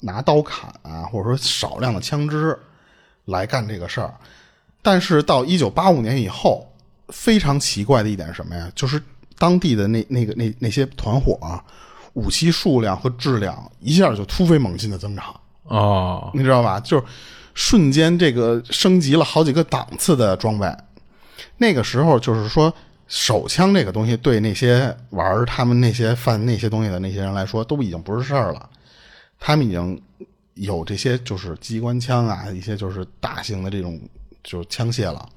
[0.00, 2.58] 拿刀砍啊，或者说少量的枪支
[3.26, 4.12] 来干这个事儿。
[4.82, 6.68] 但是到一九八五年以后，
[7.10, 8.68] 非常奇怪的一点是什么呀？
[8.74, 9.00] 就是
[9.38, 11.62] 当地的那那个那那些团伙啊，
[12.14, 15.24] 武器数量和质量一下就突飞猛进的增长。
[15.62, 16.80] 哦你知道吧？
[16.80, 17.04] 就是
[17.54, 20.66] 瞬间这个升级了好几个档次的装备。
[21.58, 22.72] 那个时候就是说，
[23.08, 28.68] 手枪这个东西对那些玩儿他们那些贩那些东西的那些人来说，都已经不是事儿了。
[29.40, 30.00] 他们已经
[30.54, 33.98] 有这些就是机关枪啊，一些就是大型的这种
[34.44, 35.28] 就是枪械了。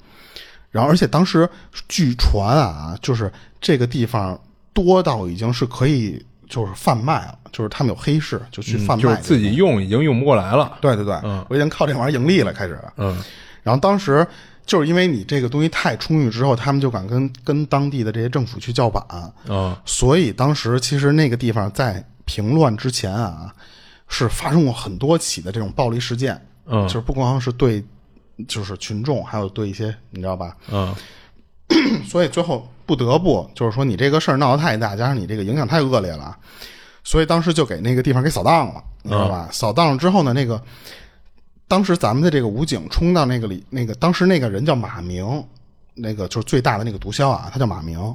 [0.70, 1.48] 然后，而且当时
[1.88, 4.40] 据传啊，就是这个地方
[4.74, 12.80] 多到已经是可以就是贩卖了，就是他们有黑市就去贩卖、嗯就是自己用已经用不过来了，对对对，嗯我已经靠这玩意儿盈利了，开始。
[12.98, 13.22] 嗯
[13.64, 14.26] 然后当时
[14.66, 19.04] 就是因为你这个东西太充裕之后，他们就敢跟跟当地的这些政府去叫板，
[19.48, 23.54] 啊所以当时其实那个地方在平乱之前啊，
[24.08, 26.88] 是发生过很多起的这种暴力事件，嗯。
[26.88, 27.84] 就是不光是对
[28.48, 30.56] 就是群众，还有对一些你知道吧？
[30.72, 30.96] 嗯。
[32.06, 36.38] 所以最后不得不就是说你这个事儿闹得太大，加上你这个影响太恶劣了，
[37.04, 39.48] 所以当时就给那个地方给扫荡了，你知道吧？
[39.52, 40.62] 扫荡了之后呢，那个
[41.72, 45.42] 当时咱们的这个武警冲到那个里，那个当时那个人叫马明，
[45.94, 48.14] 那个就是最大的那个毒枭啊，他叫马明。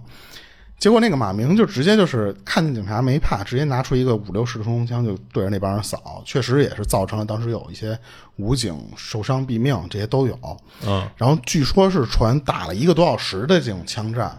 [0.78, 7.98] 结果那个马明就直接就是看见警察没怕，直接拿出一个五六式冲锋枪就对着那帮人扫，确实也是造成了当时有一些
[8.36, 10.38] 武警受伤毙命，这些都有。
[10.86, 14.38] 嗯然后据说是传打了一个多小时的这种枪战，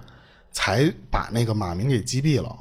[0.51, 2.55] 才把那个马明给击毙了。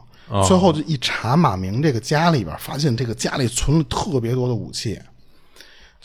[0.48, 4.98] 最后就一查马明这个家里边，发现这个家里存了特别多的武器，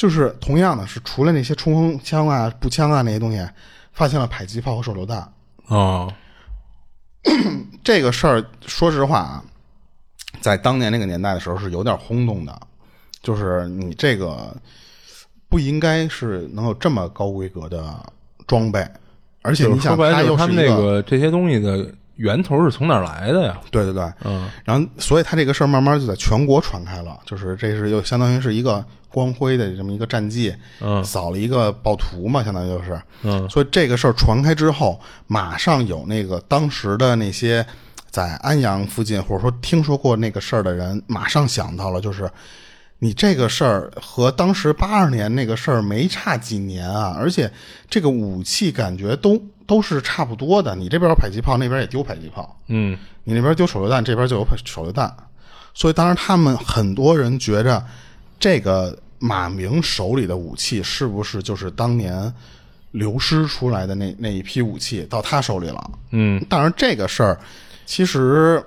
[0.02, 3.48] 就是同样的是除了那些冲锋枪啊、步枪啊那些东西，
[3.94, 5.32] 发现了迫击炮和手榴弹。
[5.68, 6.12] 哦
[7.86, 9.44] 这个事儿，说实话啊，
[10.40, 12.62] 在当年那个年代的时候是有点轰动的，
[13.22, 14.58] 就是你这个
[15.48, 17.96] 不应该是能有这么高规格的
[18.48, 18.84] 装备。
[19.44, 23.60] 而且你想，他又是那个这些东西的源头是从哪来的呀？
[23.72, 37.66] 对对对，嗯，然后所以他这个事儿慢慢就在全国传开了，就是这是又相当于是一个光辉的这么一个战绩，嗯，扫了一个暴徒嘛，相当于就是，嗯，所以这个事儿传开之后，马上有那个当时的那些
[38.12, 42.30] 在安阳附近或者说听说过那个事儿的人，马上想到了，就是
[43.00, 47.52] 你这个事儿和当时八二年那个事儿没差几年啊，而且
[47.90, 49.42] 这个武器感觉都。
[49.66, 55.16] 都是差不多的，你这边有迫击炮，那边也丢迫击炮，嗯，你那边丢手榴弹，这边就有手榴弹，
[55.74, 57.84] 所以当时他们很多人觉着，
[58.40, 62.34] 这个马明手里的武器是不是就是当年
[62.92, 65.92] 流失出来的那那一批武器到他手里了？
[66.12, 67.40] 嗯，当然这个事儿
[67.86, 68.64] 其实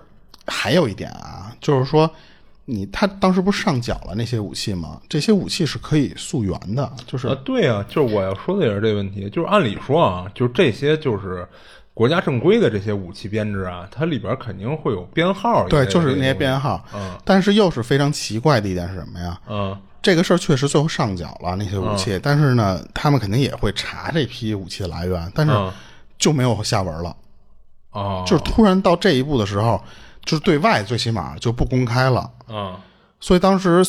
[0.47, 2.11] 还有一点啊，就是说。
[2.67, 4.99] 你他当时不是上缴了那些武器吗？
[5.07, 9.29] 这些武器是可以溯源的，就是啊，对啊，就是我要说的也是这个问题。
[9.29, 11.47] 就是按理说啊，就这些就是
[11.93, 15.69] 国家正规的这些武器编制啊，它里边肯定会有编号。
[15.69, 16.83] 对，就是那些编号。
[16.95, 17.15] 嗯。
[17.23, 19.39] 但是又是非常奇怪的一点是什么呀？
[19.47, 19.79] 嗯。
[20.01, 25.53] 这个事儿确实最后上缴了那些武器，但是呢，他们肯定也会查这批武器的来源，但是
[26.17, 27.15] 就没有下文了。
[27.91, 28.25] 哦。
[28.27, 29.79] 就是突然到这一步的时候。
[30.25, 32.75] 就是对外最起码就不公开了，嗯，
[33.21, 33.83] 所以当时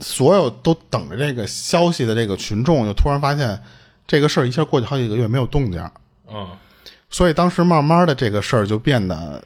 [0.00, 3.60] 所有都等着这个消息的这个群众，就突然发现
[4.06, 5.82] 这个事儿一下过去好几个月没有动静，
[6.28, 6.46] 嗯，
[7.08, 9.42] 所以当时慢慢的这个事儿就变得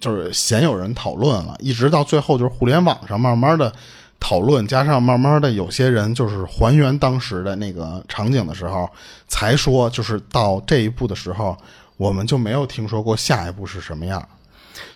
[0.00, 3.72] 就是鲜有人讨论了，一直到最后就是互联网上慢慢的
[4.18, 8.90] 讨论，加上慢慢的有些人就是还原当时的那个场景的时候，
[9.28, 11.56] 才说就是到这一步的时候，
[11.96, 14.26] 我们就没有听说过下一步是什么样。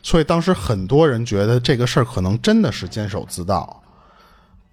[0.03, 3.83] 所以当时很多人觉得这个事儿可能真的是监守自盗，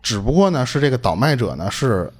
[0.01, 2.11] 只不过呢是这个倒卖者呢是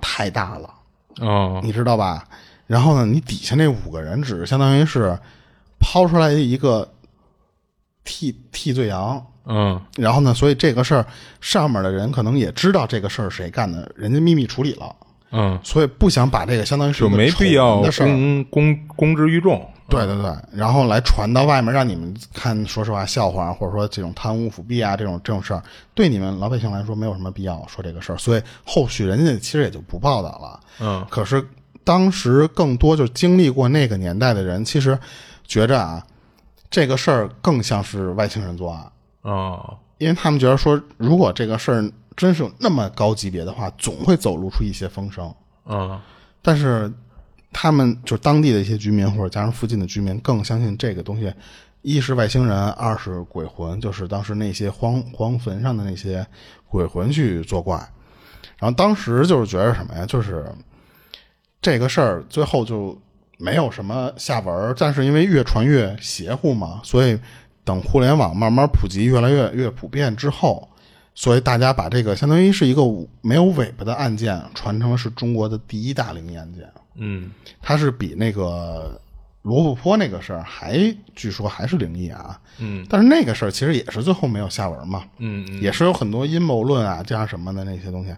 [0.00, 0.74] 太大了，
[1.20, 2.26] 哦，你知道吧？
[2.66, 5.16] 然后呢，你底下那五个人只是相当于是
[5.78, 6.88] 抛出来一个
[8.02, 11.06] 替替罪羊，嗯，然后呢，所以这个事儿
[11.40, 14.94] 上面的人可能也知道这个事儿谁干的，人家秘密处理了，
[15.30, 19.64] 嗯，所以不想把这个相当于是就没必要公公公之于众。
[19.88, 25.62] 对对对，然后来传到外面，让你们看，说实话，笑话，或者说这种贪污腐弊啊，这种这种事儿，
[25.94, 30.60] 对你们老百姓来说没有什么必要说这个事儿，所以后续人家其实也就不报道了。
[30.80, 31.40] 嗯，可是
[31.84, 34.98] 当时更多就经历过那个年代的人，其实
[35.46, 36.04] 觉着啊，
[36.68, 38.84] 这个事儿更像是外星人作案。
[39.22, 45.34] 哦，因为他们觉得说，如果这个事儿真是有那么高级别的话，总会走露出一些风声。
[45.66, 46.00] 嗯，
[46.42, 46.92] 但是。
[47.58, 51.32] 他们就当地的一些居民，或者加上附近的居民，更相信这个东西，
[51.80, 56.26] 一是外星人，二是鬼魂，就是当时那些荒荒坟上的那些
[56.68, 57.76] 鬼魂去作怪。
[58.58, 60.44] 然后当时就是觉得什么呀，就是
[61.62, 63.00] 这个事儿最后就
[63.38, 64.74] 没有什么下文。
[64.76, 67.18] 但是因为越传越邪乎嘛，所以
[67.64, 70.68] 等互联网慢慢普及，越来越越普遍之后，
[71.18, 72.82] 所以大家把这个相当于是一个
[73.22, 76.70] 没有尾巴的案件，传成了是中国的第一大灵异案件。
[76.94, 77.30] 嗯，
[77.62, 79.00] 它是比那个
[79.42, 80.78] 罗布泊那个事儿还，
[81.14, 82.38] 据说还是灵异啊。
[82.58, 85.04] 嗯，但是那个事儿其实也是最后没有下文嘛。
[85.16, 88.10] 嗯，也是有很多阴谋论啊，加上什么的那些东西。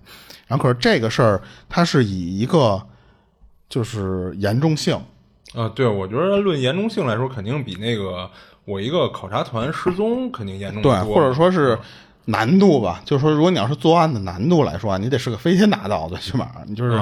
[0.48, 2.84] 然后可是这个事儿，它是以一个
[3.68, 5.00] 就是严重性
[5.54, 8.28] 啊，对，我觉得论严重性来说，肯定比那个
[8.64, 11.78] 我一个考察团失踪肯定严重对，或者说是
[12.28, 13.02] 难度吧。
[13.04, 16.98] 就是说，如果你要是作案的难度来说啊，你得是个飞天大盗，最起码你就是。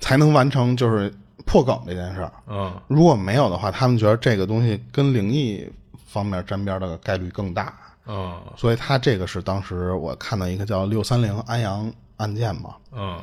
[0.00, 1.12] 才能完成就是
[1.44, 2.32] 破梗这件事儿。
[2.46, 5.68] 嗯，如果没有的话，他们觉得这个东西跟灵异
[6.06, 7.74] 方面沾边的概率更大。
[8.06, 12.76] 嗯，所以他这个是当时我看到一个叫六三零安阳案件嘛。
[12.92, 13.20] 嗯，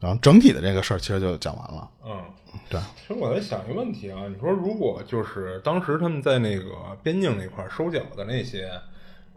[0.00, 1.88] 然后整体的这个事儿其实就讲完了。
[2.04, 2.20] 嗯，
[2.68, 2.80] 对。
[2.96, 6.72] 其实我在想一个问题啊，你说如果就是当时他们在那个
[7.04, 8.68] 边境那块收缴的那些，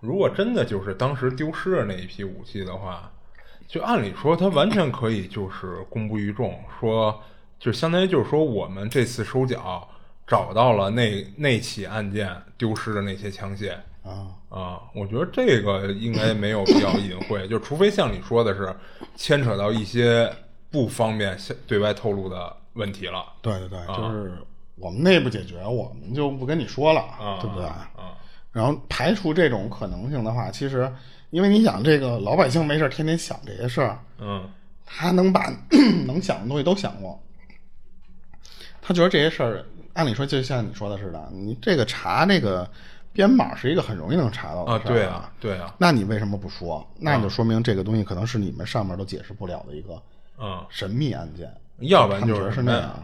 [0.04, 3.10] 如果真的就是当时丢失的那一批武器的话。
[3.66, 7.20] 就按理说，他完全可以就是公布于众，说
[7.58, 9.88] 就相当于就是说，我们这次收缴
[10.28, 13.74] 找到了那那起案件丢失的那些枪械
[14.04, 18.76] 啊啊，我觉得这个应该没有必要隐晦，就除非像你说的是
[19.16, 20.32] 牵扯到一些
[20.70, 21.36] 不方便
[21.66, 23.26] 对外透露的问题了。
[23.41, 24.34] 对对对，就是
[24.76, 27.66] 我们内部解决，我们就不跟你说了，啊对不对？
[27.66, 27.89] 啊，
[28.54, 30.89] 然后排除这种可能性的话，其实。
[31.34, 34.47] 因为你想，这个老百姓没事天天想这些事儿，嗯，
[34.86, 35.51] 他能把
[36.06, 37.20] 能想的东西都想过，
[38.80, 42.70] 他觉得这些事儿，按理说就像你说的似的，你这个查这个
[43.12, 46.88] 编码是一个很容易能查到的事对啊，对啊，那你为什么不说？
[46.99, 49.99] 那就说明这个东西可能是你们上面都解释不了的一个
[50.39, 53.04] 嗯神秘案件，要不然就是是那样，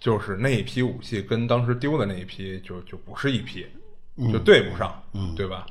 [0.00, 3.64] 就是那一批武器跟当时丢的那一批就就不是一批，
[4.32, 5.66] 就对不上，嗯，对吧？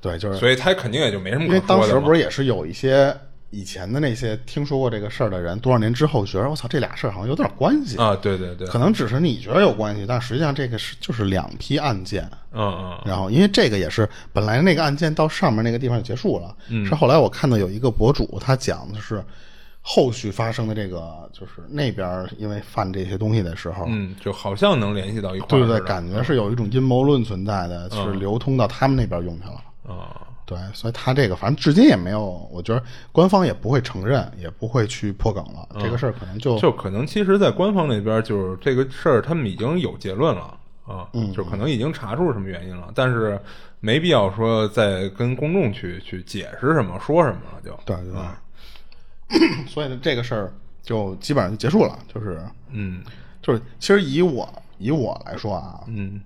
[0.00, 3.16] 对，就是，所以他肯定也就没什么可因为当时不是也是有一些
[3.50, 12.28] 以前的那些听说过这个事儿的人，多少年之后觉得我操，这俩事儿好像有点关系，啊，对对对，可能只是你觉得有关系，但实际上这个是就是两批案件。
[12.52, 13.00] 嗯嗯。
[13.04, 16.84] 然后，因为这个也是本来那个案件到上面那个地方就结束了，嗯。
[16.84, 19.22] 是后来我看到有一个博主，他讲的是
[19.82, 29.94] 后续发生的这个，就是那边因为犯这些东西的时候，嗯，就好像能联系到一块儿对对对，感觉是有一种阴谋论存在的，是流通到他们那边用去了。
[29.94, 30.16] 啊，
[30.46, 32.80] 对，所以他这个反正至今也没有，我觉得
[33.10, 35.68] 官方也不会承认，也不会去破梗了。
[35.80, 40.56] 这个事儿可能就就可能其实，在官方那边，就是这个事儿，他们已经有结论了
[40.86, 43.36] 啊，嗯就可能已经查出什么原因了，但是
[43.80, 48.22] 没必要说再跟公众去去解释什么、说什么了，就对对对，
[49.66, 50.52] 所以呢，这个事儿
[50.82, 51.98] 就基本上就结束了。
[52.12, 53.02] 就是嗯
[53.42, 56.20] 就是，其实以我以我来说啊，嗯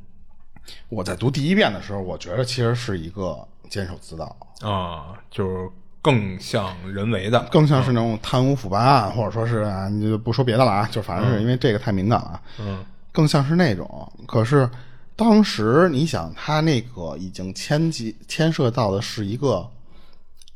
[0.88, 3.38] 我在读第一遍的时候，我觉得其实是一个
[3.70, 5.68] 监守自盗，啊，就是
[6.02, 14.12] 更像人为的，更像是那种贪污腐败案，或者说是啊，你就不说别的了啊，就反正是因为这个太敏感了，嗯更像是那种。
[14.26, 14.68] 可是
[15.14, 19.66] 当时你想，他那个已经牵及牵涉到的是一个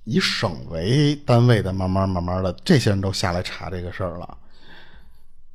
[0.04, 4.36] 以省为单位的，慢慢慢慢的，这些人都下来查这个事儿了。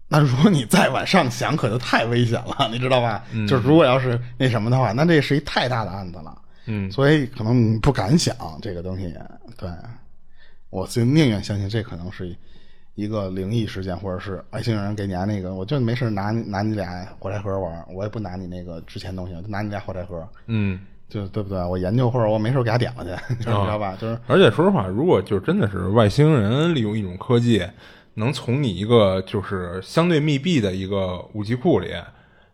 [0.07, 3.23] 那如果你再往上想，可就太危险了，你知道吧？
[3.47, 6.41] 就是如果要是那什么的话，那这是一太大的案子了。
[6.67, 9.13] 嗯所以可能你不敢想这个东西。
[9.57, 9.69] 对，
[10.69, 12.35] 我就宁愿相信这可能是
[12.93, 20.79] 一个灵异事件，或者是外星人给你家那个，我就没事拿拿你俩火柴盒玩，我也不拿你那个值钱东西，就拿你俩火柴盒，嗯。
[21.07, 21.63] 就对不对？
[21.63, 23.95] 我研究或者我没事给他点了去， 你知道吧？
[23.99, 27.65] 就是而且说实话，如果就真的是外星人利用一种科技，
[28.15, 31.93] 能从你一个就是相对密闭的一个武器库里，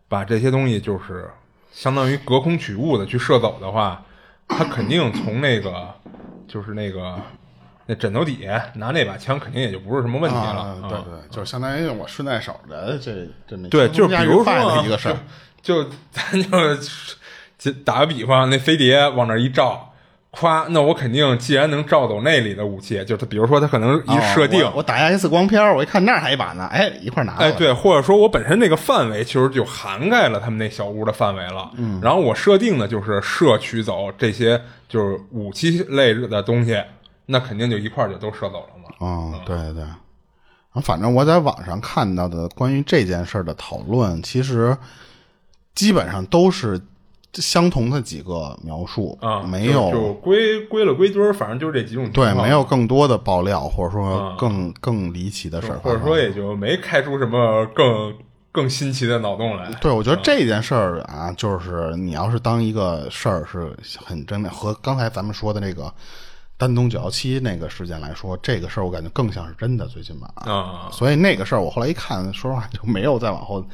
[0.07, 1.29] 把这些东西就是
[1.71, 4.03] 相当于隔空取物的去射走的话，
[4.47, 5.87] 他肯定从那个
[6.47, 7.15] 就是那个
[7.85, 10.43] 那枕头底下拿那把枪，肯定也就不是什么问题了。
[10.43, 15.17] 啊，对对，就相当于我顺带手的这这么对，就是比如说的一个事儿，
[15.61, 16.49] 就就咱就
[17.61, 19.93] 就打个比方，那飞碟往那儿一照，
[20.31, 27.39] 夸，那我肯定既然能照走那里的武器，就是比如说它可能一设定，哦我我打下一次光片，我一看那儿还一把呢，哎，一块儿拿了。
[27.39, 31.69] 哎，对，或者说我本身那个范围其实就涵盖了他们那小屋的范围了。
[31.77, 34.59] 嗯，然后我设定的就是摄取走这些
[34.89, 36.83] 就是武器类的东西，
[37.27, 38.95] 那肯定就一块儿就都摄走了嘛。
[38.99, 39.83] 嗯，对对。
[40.81, 44.75] 反正我在网上看到的关于这件事儿的讨论，其实
[45.75, 46.81] 基本上都是
[47.35, 58.13] 相同的几个描述啊，没有就归归了归堆儿，反正就是这几种情对，没有更多的爆料，或者说啊更更离奇的事儿，或者说也就没开出什么更
[58.51, 59.71] 更新奇的脑洞来。
[59.79, 63.73] 对，我觉得这件事儿啊，就是你要是当一个事儿是
[64.03, 65.89] 很真的，和刚才咱们说的那个
[66.57, 70.27] 丹东九幺七那个事件来说，这个事儿我感觉更像是真的，最起码。
[70.51, 73.65] 啊，所以那个事儿我后来一看，说实话就没有再往后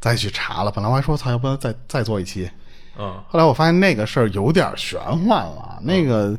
[0.00, 0.72] 再去查了。
[0.72, 2.50] 本来我还说，操，要不要再再做一期？
[2.98, 6.38] 嗯后来我发现那个事儿有点玄幻了，那个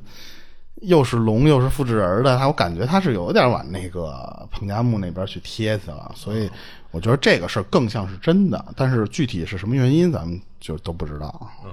[0.81, 6.49] 又是龙又是复制人的，他我感觉他是有点往那个彭加木那边去贴去了，所以
[6.91, 11.49] 我觉得这个事儿更像是真的，但是具体是什么原因咱们就都不知道。
[11.65, 11.71] 嗯，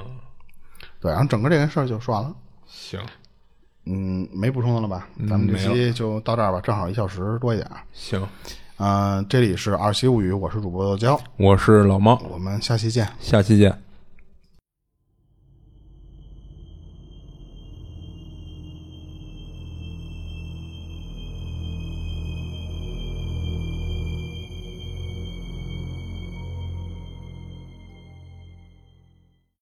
[1.00, 2.34] 对，然后整个这件事儿就说完了。
[2.66, 3.00] 行
[3.84, 5.08] 嗯，没补充的了吧？
[5.28, 7.76] 咱们这期就到这儿吧，正好一小时多一点儿。
[7.92, 8.26] 行，
[8.78, 13.08] 嗯、这里是二七物语，我是主播豆椒，我是老猫，我们下期见。
[13.20, 13.76] 下期见。